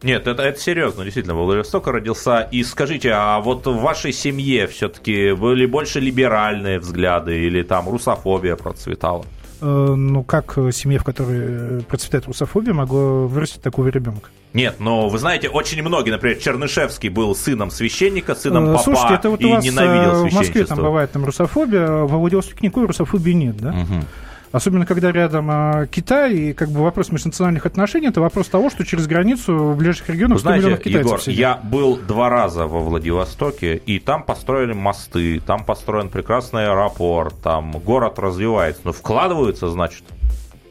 [0.02, 2.48] Нет, это, это серьезно, действительно, в Владивостоке родился.
[2.52, 8.56] И скажите, а вот в вашей семье все-таки были больше либеральные взгляды или там русофобия
[8.56, 9.26] процветала?
[9.62, 14.30] Э, ну, как семья, в которой процветает русофобия, могла вырастить такого ребенка?
[14.54, 19.14] Нет, но вы знаете, очень многие, например, Чернышевский был сыном священника, сыном э, папа Слушайте,
[19.16, 22.60] это вот и у вас ненавидел в Москве там бывает там русофобия, а во Владивостоке
[22.62, 23.70] никакой русофобии нет, да?
[23.70, 24.06] Угу.
[24.52, 28.84] Особенно, когда рядом а, Китай, и как бы вопрос межнациональных отношений, это вопрос того, что
[28.86, 31.38] через границу в ближайших регионах 100 Знаете, миллионов китайцев Егор, сидят.
[31.38, 37.72] я был два раза во Владивостоке, и там построили мосты, там построен прекрасный аэропорт, там
[37.72, 38.82] город развивается.
[38.86, 40.04] Но вкладываются, значит,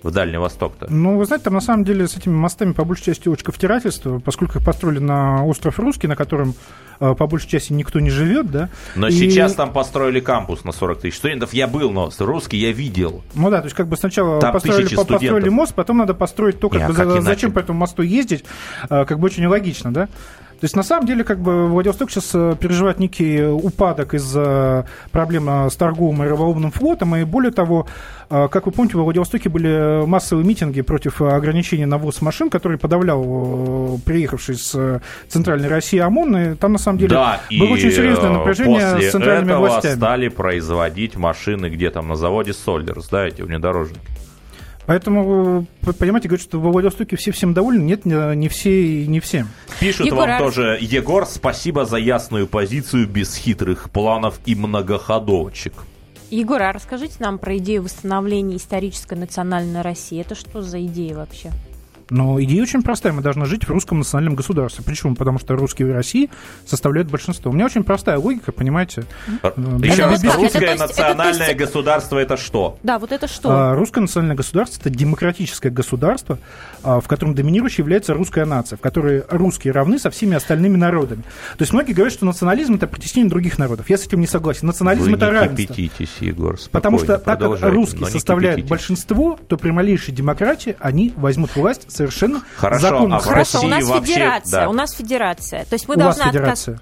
[0.03, 0.87] в Дальний Восток-то?
[0.91, 4.59] Ну, вы знаете, там на самом деле с этими мостами по большей части втирательство, поскольку
[4.59, 6.55] их построили на остров Русский, на котором
[7.01, 8.69] э, по большей части никто не живет, да.
[8.95, 9.13] Но и...
[9.13, 11.53] сейчас там построили кампус на 40 тысяч студентов.
[11.53, 13.23] Я был, но русский я видел.
[13.35, 16.69] Ну да, то есть как бы сначала там построили, построили мост, потом надо построить то,
[16.69, 18.45] как Не, бы, как зачем по этому мосту ездить,
[18.89, 20.09] э, как бы очень логично, да.
[20.61, 25.49] То есть, на самом деле, как бы Владивосток сейчас э, переживает некий упадок из-за проблем
[25.49, 27.87] с торговым и рыболовным флотом, и более того,
[28.29, 32.77] э, как вы помните, во Владивостоке были массовые митинги против ограничения на ввоз машин, который
[32.77, 37.93] подавлял э, приехавший с Центральной России ОМОН, и там, на самом деле, да, было очень
[37.93, 39.95] серьезное напряжение после с центральными этого властями.
[39.95, 44.01] стали производить машины где там на заводе Солдерс, да, эти внедорожники.
[44.89, 45.67] Поэтому,
[45.99, 47.83] понимаете, говорят, что во Владивостоке все всем довольны.
[47.83, 49.49] Нет, не все и не всем.
[49.79, 50.39] Пишут Егор, вам а...
[50.39, 55.75] тоже, Егор, спасибо за ясную позицию без хитрых планов и многоходовочек.
[56.31, 60.23] Егор, а расскажите нам про идею восстановления исторической национальной России.
[60.23, 61.53] Это что за идея вообще?
[62.11, 63.13] Но идея очень простая.
[63.13, 64.85] Мы должны жить в русском национальном государстве.
[64.85, 65.15] Почему?
[65.15, 66.31] Потому что русские в России
[66.67, 67.51] составляют большинство.
[67.51, 69.05] У меня очень простая логика, понимаете?
[69.43, 72.79] Еще раз, русское это, национальное это, государство это что?
[72.83, 73.49] Да, вот это что?
[73.51, 76.39] А, русское национальное государство это демократическое государство,
[76.83, 81.23] а, в котором доминирующей является русская нация, в которой русские равны со всеми остальными народами.
[81.57, 83.91] То есть многие говорят, что национализм это притеснение других народов.
[83.91, 84.67] Я с этим не согласен.
[84.67, 85.75] Национализм Вы это не равенство.
[86.21, 91.91] Егор, Потому что так как русские составляют большинство, то при малейшей демократии они возьмут власть
[91.99, 93.17] совершенно Хорошо, законно.
[93.17, 94.69] А Хорошо, России у нас вообще, федерация, да.
[94.69, 95.65] у нас федерация.
[95.65, 96.81] То есть мы у должны вас федерация.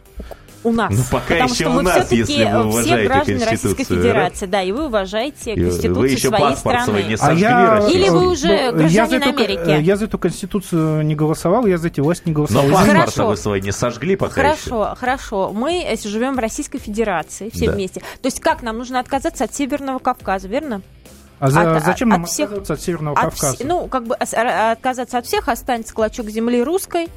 [0.64, 0.90] У нас.
[0.92, 3.84] Ну, пока Потому еще что у мы нас, все-таки если вы все граждане Конституцию, Российской
[3.84, 6.98] Федерации, да, и вы уважаете Конституцию вы еще своей паспорт страны.
[7.00, 8.00] свой не А сожгли я, Россию?
[8.00, 9.82] Или вы уже я гражданин за эту, Америки?
[9.84, 12.68] Я за эту конституцию не голосовал, я за эти власти не Но голосовал.
[12.68, 13.26] паспорт Хорошо.
[13.28, 14.96] вы свой не сожгли пока Хорошо, еще.
[14.98, 15.52] хорошо.
[15.54, 17.72] Мы э, живем в Российской Федерации все Да.
[17.72, 18.00] вместе.
[18.00, 20.82] То есть как нам нужно отказаться от Северного Кавказа, верно?
[21.38, 23.56] А за- От- зачем от нам всех- отказываться от Северного От Кавказа?
[23.56, 27.08] вс- ну, как бы отказаться от всех, останется клочок земли русской,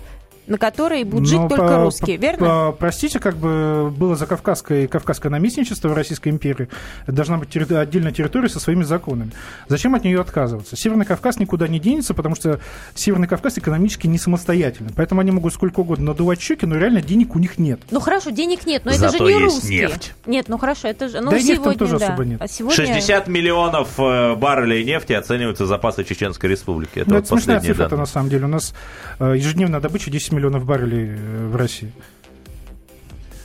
[0.50, 2.46] на которой будут жить Но только по- русские, по- верно?
[2.48, 6.68] по- простите, как бы было за Кавказское, Кавказское наместничество в Российской империи.
[7.04, 9.32] Это должна быть терри- отдельная территория со своими законами.
[9.68, 10.76] Зачем от нее отказываться?
[10.76, 12.60] Северный Кавказ никуда не денется, потому что
[12.96, 14.92] Северный Кавказ экономически не самостоятельный.
[14.96, 17.80] Поэтому они могут сколько угодно надувать щеки, но реально денег у них нет.
[17.92, 19.82] Ну хорошо, денег нет, но это Зато же не есть русские.
[19.88, 20.14] нефть.
[20.26, 21.22] Нет, ну хорошо, это же.
[21.22, 22.06] Ну, Да и нефти там сегодня, тоже да.
[22.08, 22.42] особо нет.
[22.42, 22.76] А сегодня...
[22.88, 27.00] 60 миллионов э, баррелей нефти оцениваются запасы Чеченской Республики.
[27.00, 27.98] Это Ну, вот это смешная данные.
[28.00, 28.46] на самом деле.
[28.46, 28.74] У нас
[29.20, 31.92] э, ежедневная добыча 10 миллионов баррелей э, в России.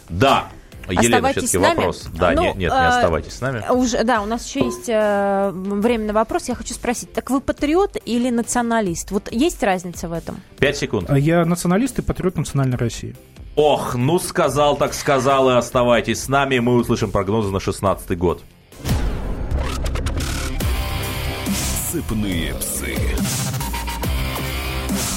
[0.08, 0.48] Да.
[0.88, 1.76] Елена, Оставайтесь все-таки с нами.
[1.76, 2.06] вопрос.
[2.14, 3.64] Да, Ну, нет, нет, не э, оставайтесь с нами.
[3.70, 6.48] Уже, да, у нас еще есть э, временный вопрос.
[6.48, 9.10] Я хочу спросить, так вы патриот или националист?
[9.10, 10.40] Вот есть разница в этом?
[10.58, 11.10] Пять секунд.
[11.10, 13.16] А Я националист и патриот национальной России.
[13.56, 16.58] Ох, ну сказал, так сказал, и оставайтесь с нами.
[16.58, 18.42] Мы услышим прогнозы на 16 год.
[21.92, 22.96] Сыпные псы.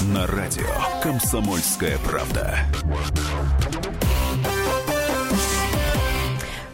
[0.02, 0.64] На радио
[1.02, 2.56] «Комсомольская правда».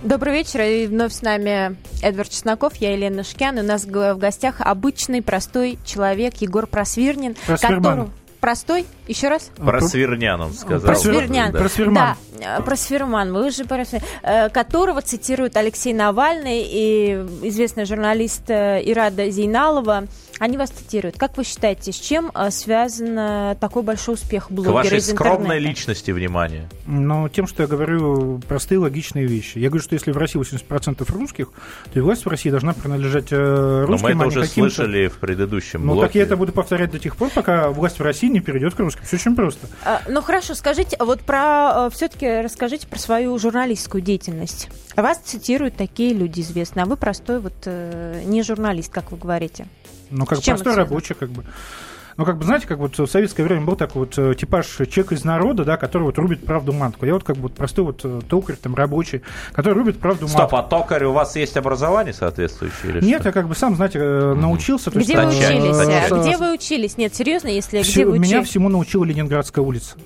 [0.03, 4.17] Добрый вечер, и вновь с нами Эдвард Чесноков, я Елена Шкян, и у нас в
[4.17, 7.83] гостях обычный, простой человек Егор Просвирнин, Просвирман.
[7.83, 8.11] которого...
[8.41, 8.85] Простой?
[9.09, 9.51] Еще раз?
[9.57, 10.87] Про Свернян он сказал.
[10.93, 11.51] Просвернян.
[11.51, 11.61] Да.
[11.61, 12.17] Просверман.
[12.39, 17.13] Да, э, Просферман, вы же просвер- э, которого цитирует Алексей Навальный и
[17.49, 20.05] известный журналист э, Ирада Зейналова.
[20.41, 21.17] Они вас цитируют.
[21.17, 25.11] Как вы считаете, с чем э, связан э, такой большой успех К блогера вашей из
[25.11, 25.69] скромной интернета?
[25.69, 26.69] личности внимание.
[26.87, 29.59] Но тем, что я говорю простые логичные вещи.
[29.59, 31.51] Я говорю, что если в России 80% русских,
[31.93, 35.09] то и власть в России должна принадлежать э, Но русским, мы это а уже слышали
[35.09, 36.07] в предыдущем Ну, блоке.
[36.09, 38.79] так я это буду повторять до тех пор, пока власть в России не перейдет к
[38.81, 39.05] русским.
[39.05, 39.69] Все очень просто.
[39.85, 44.69] А, Ну хорошо, скажите, вот про все-таки расскажите про свою журналистскую деятельность.
[44.97, 49.67] Вас цитируют такие люди известные, а вы простой вот э, не журналист, как вы говорите.
[50.17, 51.45] Ну, как простой рабочий, как бы.
[52.17, 55.17] Ну, как бы, знаете, как вот в советское время был такой вот э, типаж человека
[55.17, 57.05] из народа, да, который вот рубит правду матку.
[57.07, 59.23] Я вот как бы вот простой вот э, токарь, там, рабочий,
[59.53, 60.57] который рубит правду Стоп, матку.
[60.59, 63.31] а токарь у вас есть образование соответствующее или Нет, что?
[63.31, 64.93] я как бы сам, знаете, э, научился.
[64.93, 65.77] то Где есть, вы э, учились?
[65.77, 66.09] а?
[66.17, 66.97] с- Где вы учились?
[66.97, 68.49] Нет, серьезно, если все- где вы Меня учились?
[68.51, 69.97] всему научила Ленинградская улица.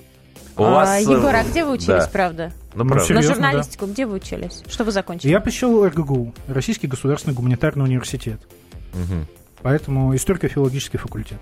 [0.57, 2.11] У А, вас, э, Егор, а где вы учились, да.
[2.11, 2.53] правда?
[2.75, 2.97] Ну, Ну, правда.
[3.03, 4.63] На Серьезно, журналистику где вы учились?
[4.67, 5.31] Что вы закончили?
[5.31, 8.41] Я посещал РГГУ, Российский государственный гуманитарный университет.
[8.95, 9.27] Мгм.
[9.63, 11.39] Поэтому историко-филологический факультет.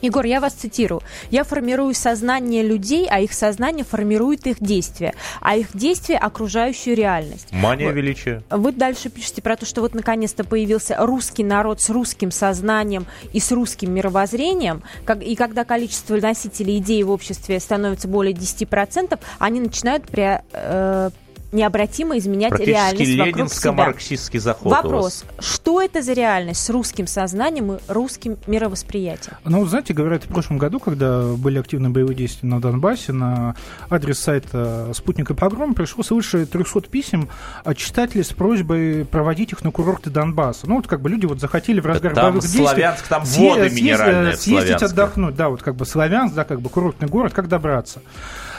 [0.00, 1.02] Егор, я вас цитирую.
[1.32, 7.48] Я формирую сознание людей, а их сознание формирует их действия, а их действия– окружающую реальность.
[7.50, 7.96] Мания Вот.
[7.96, 8.44] величия.
[8.48, 13.40] Вы дальше пишете про то, что вот наконец-то появился русский народ с русским сознанием и
[13.40, 19.58] с русским мировоззрением, как- и когда количество носителей идей в обществе становится более 10%, они
[19.60, 21.10] начинают пре- э,
[21.52, 23.70] необратимо изменять Практически реальность вокруг себя.
[23.72, 24.82] ленинско-марксистский заход у вас.
[24.84, 29.36] Вопрос, что это за реальность с русским сознанием и русским мировосприятием?
[29.44, 33.54] Ну, знаете, говорят, в прошлом году, когда были активные боевые действия на Донбассе, на
[33.88, 37.28] адрес сайта «Спутник и погром» пришло свыше 300 писем
[37.64, 40.66] от читателей с просьбой проводить их на курорты Донбасса.
[40.68, 42.64] Ну, вот как бы люди вот захотели в разгар Там боевых действий...
[42.64, 47.08] Славянск, там воды съездить- Съездить отдохнуть, да, вот как бы Славянск, да, как бы курортный
[47.08, 48.00] город, как добраться.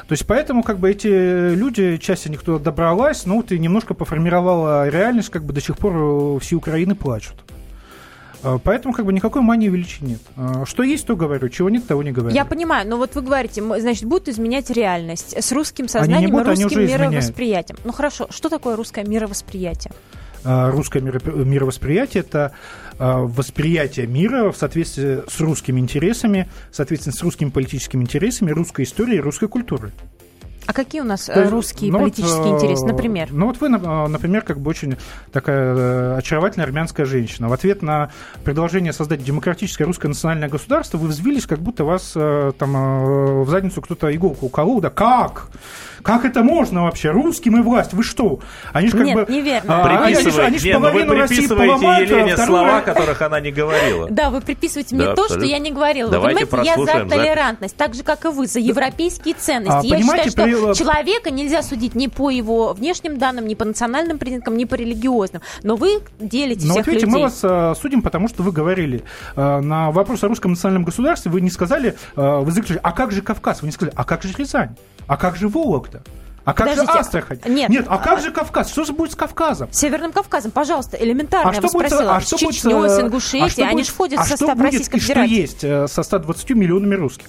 [0.09, 3.93] То есть поэтому как бы эти люди, часть из них туда добралась, ну и немножко
[3.93, 7.35] поформировала реальность, как бы до сих пор э, все Украины плачут.
[8.41, 10.19] А, Поэтому как бы никакой мании величия нет.
[10.35, 12.33] А, Что есть, то говорю, чего нет, того не говорю.
[12.35, 16.51] Я понимаю, но вот вы говорите, значит, будут изменять реальность с русским сознанием будут, и
[16.53, 17.11] они русским уже изменяют.
[17.11, 17.77] мировосприятием.
[17.83, 19.93] Ну хорошо, что такое русское мировосприятие?
[20.43, 27.23] А, Русское миро- мировосприятие– это а, восприятие мира в соответствии с русскими интересами, соответственно, с
[27.23, 29.91] русскими политическими интересами, русской историей и русской культурой.
[30.69, 33.29] А какие у нас э, То есть, русские ну вот, политические э, интересы, например?
[33.31, 34.97] Ну вот вы, на- например, как бы очень
[35.31, 37.49] такая э, очаровательная армянская женщина.
[37.49, 38.11] В ответ на
[38.43, 43.49] предложение создать демократическое русское национальное государство вы взвились, как будто вас э, там э, в
[43.49, 44.79] задницу кто-то иголку уколол.
[44.79, 45.47] Да как?
[46.03, 47.09] Как это можно вообще?
[47.09, 47.93] Русским и власть?
[47.93, 48.39] Вы что?
[48.71, 49.33] Они же как Нет, бы...
[49.33, 49.83] неверно.
[49.83, 52.81] а, они же- они же нет, но вы половину России поломают, а Елене вторую- слова,
[52.81, 54.07] которых она не говорила.
[54.09, 56.11] Да, вы приписываете мне Да, то, что я не говорила.
[56.11, 59.77] Давайте вы понимаете, я за толерантность, так же, как и вы, за европейские ценности.
[59.77, 63.55] А, я понимаете, считаю, что при- человека нельзя судить ни по его внешним данным, ни
[63.55, 65.41] по национальным признакам, ни по религиозным.
[65.63, 67.17] Но вы делите Ну всех вот видите, людей.
[67.17, 69.03] мы вас э, судим, потому что вы говорили
[69.35, 73.11] э, на вопрос о русском национальном государстве, вы не сказали, э, вы заключили, а как
[73.11, 73.61] же Кавказ?
[73.61, 74.75] Вы не сказали, а как же Рязань?
[75.07, 76.01] А как же Вологда?
[76.45, 77.39] А как Подождите, же Астрахань?
[77.47, 78.71] нет, Нет, а как а- же Кавказ?
[78.71, 79.69] Что же будет с Кавказом?
[79.71, 82.15] Северным Кавказом, пожалуйста, элементарно, я вас будет, спросила.
[82.15, 84.55] а что э, с а Ингушетией, что они будет- же входят а в что состав
[84.57, 85.35] будет, Российской и что Федерации.
[85.35, 87.27] есть со 120 миллионами русских?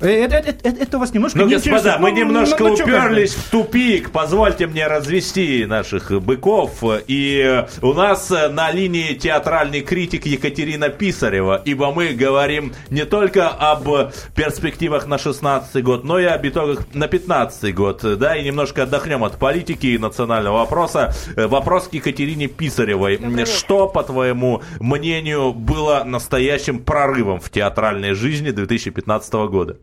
[0.00, 2.74] Э, Это, это- это- это вас немножко Ну, не господа, мы Ну, немножко ну, ну,
[2.74, 4.10] уперлись в тупик.
[4.10, 6.82] Позвольте мне развести наших быков.
[7.08, 11.60] И у нас на линии театральный критик Екатерина Писарева.
[11.64, 13.88] Ибо мы говорим не только об
[14.36, 18.02] перспективах на 16 год, но и об итогах на 15 год.
[18.18, 21.12] Да, и немножко отдохнем от политики и национального вопроса.
[21.36, 23.18] Э, Вопрос к Екатерине Писаревой.
[23.46, 29.76] Что, по твоему мнению, было настоящим прорывом в театральной жизни 2015 года?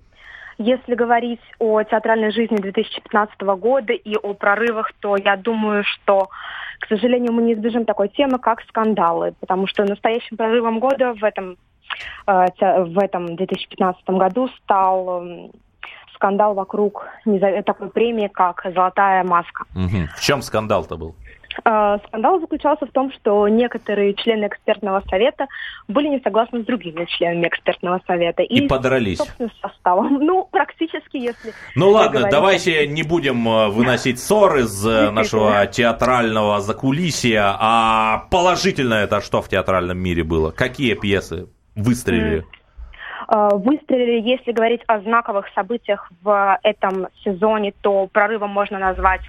[0.57, 6.29] Если говорить о театральной жизни 2015 года и о прорывах, то я думаю, что,
[6.79, 11.23] к сожалению, мы не избежим такой темы, как скандалы, потому что настоящим прорывом года в
[11.23, 11.57] этом,
[12.27, 12.45] э,
[12.83, 15.51] в этом 2015 году стал эм,
[16.15, 17.07] скандал вокруг
[17.65, 19.65] такой премии, как «Золотая маска».
[19.75, 20.07] Мгм.
[20.15, 21.15] В чем скандал-то был?
[21.63, 25.47] Э, Скандал заключался в том, что некоторые члены экспертного совета
[25.87, 28.43] были не согласны с другими членами экспертного совета.
[28.43, 29.17] И подрались.
[29.17, 30.19] собственно, с составом.
[30.25, 31.53] Ну, практически, если...
[31.75, 38.25] Ну ладно, говорить давайте не будем э, выносить ссор из э, нашего театрального закулисья, а
[38.31, 40.51] положительно это что в театральном мире было?
[40.51, 42.45] Какие пьесы выстрелили?
[43.27, 44.21] э, выстрелили.
[44.21, 49.21] Если говорить о знаковых событиях в этом сезоне, то прорывом можно назвать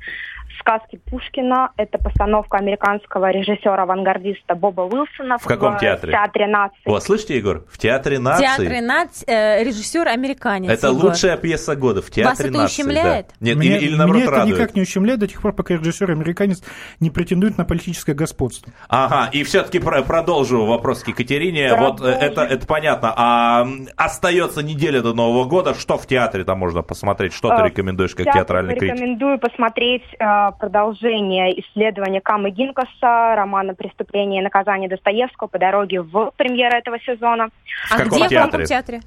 [0.66, 1.70] сказки Пушкина.
[1.76, 5.38] Это постановка американского режиссера-авангардиста Боба Уилсона.
[5.38, 6.12] В каком театре?
[6.12, 6.80] В Театре нации.
[6.84, 7.64] О, слышите, Егор?
[7.70, 8.42] В Театре нации.
[8.44, 9.24] Театре наци...
[9.28, 10.70] э, режиссер американец.
[10.72, 11.04] Это Егор.
[11.04, 12.82] лучшая пьеса года в Театре это нации.
[12.82, 13.26] ущемляет?
[13.28, 13.34] да.
[13.46, 14.58] Нет, меня, или, или наоборот меня это радует.
[14.58, 16.62] никак не ущемляет до тех пор, пока режиссер-американец
[17.00, 18.72] не претендует на политическое господство.
[18.88, 21.74] Ага, и все-таки продолжу вопрос к Екатерине.
[21.76, 23.12] Вот э, это, это понятно.
[23.16, 25.74] А остается неделя до Нового года.
[25.74, 27.32] Что в театре там можно посмотреть?
[27.32, 28.96] Что ты Э, рекомендуешь как Театр театральный критик?
[28.96, 36.32] Рекомендую посмотреть э, продолжение исследования Камы Гинкаса, романа «Преступление и наказание Достоевского» по дороге в
[36.36, 37.48] премьера этого сезона.
[37.88, 38.50] В а каком где в театре?
[38.50, 39.00] каком театре?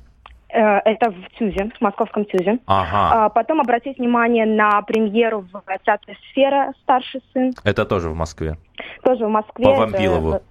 [0.50, 2.60] Э, это в ЦЮЗе, в московском ЦЮЗе.
[2.66, 6.74] Ага, А потом обратить внимание на премьеру в театре «Сфера.
[6.82, 8.58] Старший сын», это тоже в Москве.
[9.04, 9.66] тоже в Москве.
[9.66, 10.42] По Вампилову.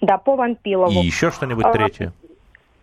[0.00, 0.92] Да, по Вампилову.
[0.92, 2.12] И еще что-нибудь А, третье?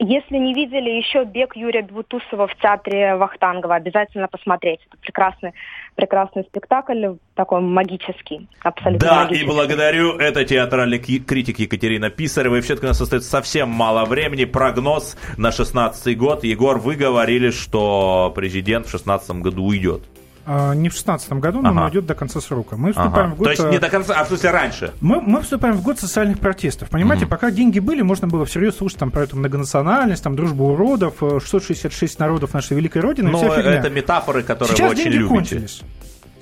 [0.02, 4.80] Если не видели еще «Бег» Юрия Двутусова в театре Вахтангова, обязательно посмотреть.
[4.88, 5.52] Это прекрасный,
[5.96, 9.46] прекрасный спектакль, такой магический, абсолютно Да, и магический.
[9.46, 10.16] благодарю.
[10.18, 12.56] Это театральный критик Екатерина Писарева.
[12.56, 14.46] И все-таки у нас остается совсем мало времени.
[14.46, 16.46] Прогноз на 16 год.
[16.46, 20.04] Егор, вы говорили, что президент в 16 году уйдет.
[20.46, 21.78] А, не в 2016 году, но Ага.
[21.80, 22.76] он уйдет до конца срока.
[22.78, 23.36] Мы вступаем Ага.
[23.36, 23.46] в год...
[23.46, 24.94] То есть э, не до конца, а в смысле раньше.
[25.02, 26.90] Мы, мы вступаем в год социальных протестов.
[26.90, 31.16] Понимаете, пока деньги были, можно было всерьез слушать там, про эту многонациональность, там, дружбу уродов,
[31.22, 33.30] э, 666 народов нашей великой Родины.
[33.32, 33.74] Но вся фигня.
[33.76, 35.34] это метафоры, которые Сейчас вы очень деньги любите.
[35.36, 35.82] кончились.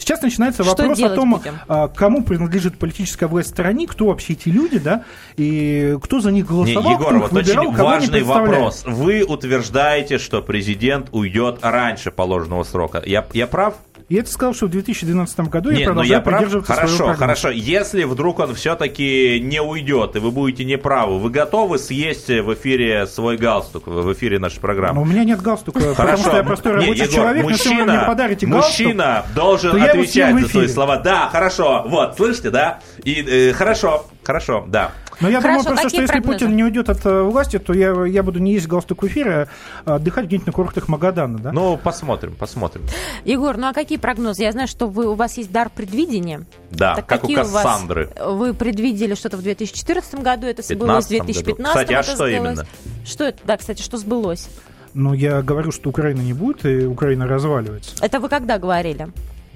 [0.07, 1.55] Сейчас начинается Что вопрос о том, будем?
[1.67, 5.03] а, кому принадлежит политическая власть в стране, кто вообще эти люди, да,
[5.35, 8.83] и кто за них Не, голосовал, Егор, кто их вот выбирал, очень кого важный вопрос.
[8.85, 13.03] Вы утверждаете, что президент уйдет раньше положенного срока.
[13.05, 13.73] Я, я прав?
[14.09, 16.37] Я это сказал, что в 2012 году я Нет, ну продолжаю я прав.
[16.37, 17.19] придерживаться своего Хорошо, прогноза.
[17.19, 17.49] хорошо.
[17.49, 23.05] Если вдруг он все-таки не уйдет, и вы будете неправы, вы готовы съесть в эфире
[23.05, 25.01] свой галстук, в эфире нашей Но программы?
[25.01, 26.23] у меня нет галстука, потому Хорошо.
[26.23, 29.85] что я простой рабочий Егор, человек, но если вы мне подарите галстук, мужчина должен я
[29.91, 30.97] отвечать за свои слова.
[30.99, 31.83] Да, хорошо.
[31.87, 32.79] Вот, слышите, да?
[33.03, 34.91] И э, хорошо, хорошо, да.
[35.19, 36.39] Но я Хорошо, думаю просто, что какие если прогнозы?
[36.39, 39.47] Путин не уйдет от э, власти, то я, я буду не есть галстук в эфире,
[39.85, 41.51] а отдыхать где-нибудь на курортах Магадана, да?
[41.51, 42.83] Ну, посмотрим, посмотрим.
[43.25, 44.43] Егор, ну а какие прогнозы?
[44.43, 46.43] Я знаю, что вы, у вас есть дар предвидения.
[46.69, 48.09] Да, Так как у какие вас- Кассандры.
[48.27, 51.23] вы предвидели что-то в 2014 году, это сбылось в 15 году.
[51.55, 52.35] 2015 Кстати, а что сбылось.
[52.35, 52.65] именно?
[53.05, 53.39] Что это?
[53.45, 54.49] Да, кстати, что сбылось?
[54.93, 57.95] Но я говорю, что Украина не будет, и Украина разваливается.
[58.01, 59.07] Это вы когда говорили?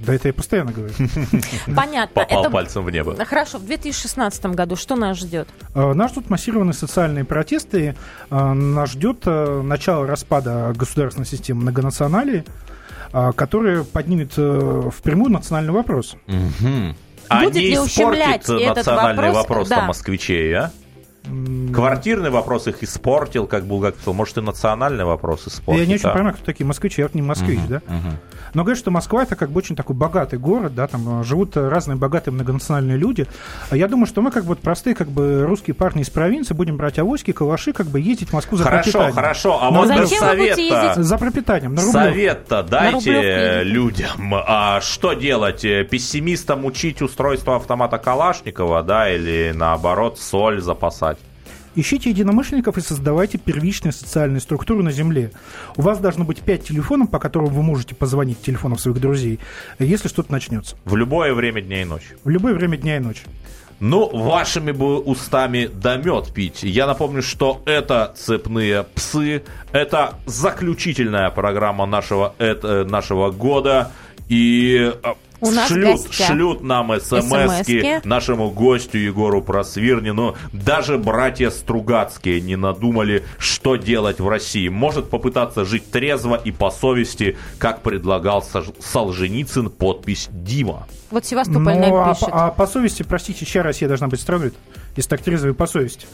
[0.05, 0.93] Да это я постоянно говорю.
[1.75, 2.21] Понятно.
[2.23, 2.49] Попал это...
[2.49, 3.15] пальцем в небо.
[3.25, 5.47] Хорошо, в 2016 году что нас ждет?
[5.75, 7.95] Э, Нас ждут массированные социальные протесты,
[8.29, 12.43] э, нас ждет э, начало распада государственной системы многонационалии,
[13.35, 16.15] которая поднимет впрямую национальный вопрос.
[16.27, 16.95] Мгм.
[17.27, 19.35] А Будет не ли ущемлять испортит этот национальный вопрос?
[19.49, 19.81] вопрос Да.
[19.85, 20.71] москвичей, а?
[21.73, 24.13] Квартирный вопрос их испортил, как Булгаков сказал.
[24.15, 25.81] Может, и национальный вопрос испортит.
[25.81, 26.13] я не очень а?
[26.13, 27.81] понимаю, кто такие москвичи, я вот не москвич, да?
[27.87, 28.17] Мгм.
[28.53, 31.55] Но говорят, что Москва это как бы очень такой богатый город, да, там э, живут
[31.55, 33.25] разные богатые многонациональные люди.
[33.69, 36.53] А Я думаю, что мы как бы вот простые как бы русские парни из провинции
[36.53, 39.15] будем брать авоськи, калаши, как бы ездить в Москву за Хорошо, пропитанием.
[39.15, 39.59] хорошо.
[39.61, 41.05] А Но вот зачем вы будете совет-то, ездить?
[41.05, 43.63] За пропитанием, на совет-то На дайте едете.
[43.63, 44.33] людям.
[44.35, 45.63] А что делать?
[45.63, 51.17] Э, Пессимистам учить устройство автомата Калашникова, да, или наоборот соль запасать?
[51.75, 55.31] Ищите единомышленников и создавайте первичные социальные структуры на Земле.
[55.77, 59.39] У вас должно быть пять телефонов, по которым вы можете позвонить телефонов своих друзей,
[59.79, 60.75] если что-то начнется.
[60.85, 62.17] В любое время дня и ночи.
[62.23, 63.23] В любое время дня и ночи.
[63.79, 66.61] Ну, вашими бы устами да мед пить.
[66.61, 69.43] Я напомню, что это «Цепные псы».
[69.71, 73.91] Это заключительная программа нашего, это, нашего года.
[74.29, 77.17] И э, У нас шлют, шлют нам смс-ки
[77.81, 78.07] SMS-ки.
[78.07, 80.35] нашему гостю Егору Просвирнину.
[80.53, 84.67] Даже братья Стругацкие не надумали, что делать в России.
[84.69, 88.43] Может попытаться жить трезво и по совести, как предлагал
[88.79, 90.87] Солженицын, подпись «Дима».
[91.09, 92.29] Вот Севастополь Ну, а, пишет.
[92.29, 94.53] по- а по совести, простите, чья Россия должна быть страной,
[94.95, 96.05] если так трезвый по совести?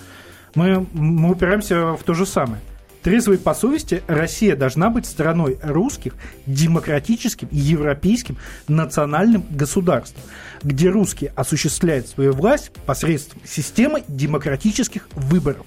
[0.55, 2.61] Мы, мы упираемся в то же самое.
[3.07, 6.13] Трезвой по совести Россия должна быть страной русских,
[6.45, 8.35] демократическим, европейским,
[8.67, 10.21] национальным государством,
[10.61, 15.65] где русские осуществляют свою власть посредством системы демократических выборов.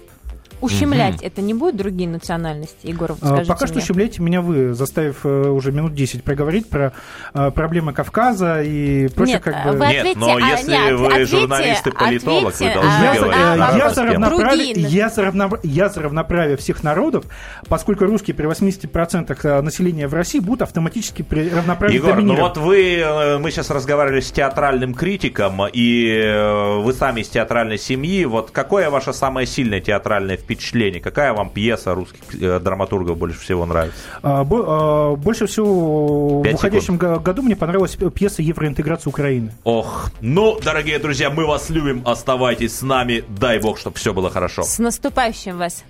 [0.60, 3.82] Ущемлять это не будет другие национальности, Егоров, А, скажите Пока что мне.
[3.84, 6.92] ущемляете меня вы, заставив э, уже минут 10 проговорить про
[7.34, 9.78] э, проблемы Кавказа и прочее, Нет, как бы...
[9.78, 12.90] вы Нет, ответьте, но а, если нет, вы ответьте- журналист и политолог, вы ответьте, должны
[12.90, 14.88] а, Я, говорить а, э, на я, за равноправие, другие.
[14.88, 17.24] я, за равно- я за равноправие всех народов,
[17.68, 22.96] поскольку русские при 80% населения в России будут автоматически при равноправии Егор, ну вот вы,
[22.98, 28.24] э, мы сейчас разговаривали с театральным критиком, и э, вы сами из театральной семьи.
[28.24, 31.00] Вот какое ваше самое сильное театральное впечатлений.
[31.00, 33.98] Какая вам пьеса русских э, драматургов больше всего нравится?
[34.22, 39.52] А, а, Больше всего в уходящем го- году мне понравилась пьеса «Евроинтеграция Украины».
[39.64, 44.30] Ох, ну, дорогие друзья, мы вас любим, оставайтесь с нами, дай бог, чтобы все было
[44.30, 44.62] хорошо.
[44.62, 45.84] С наступающим вас!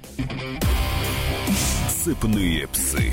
[2.05, 3.13] Сыпные псы.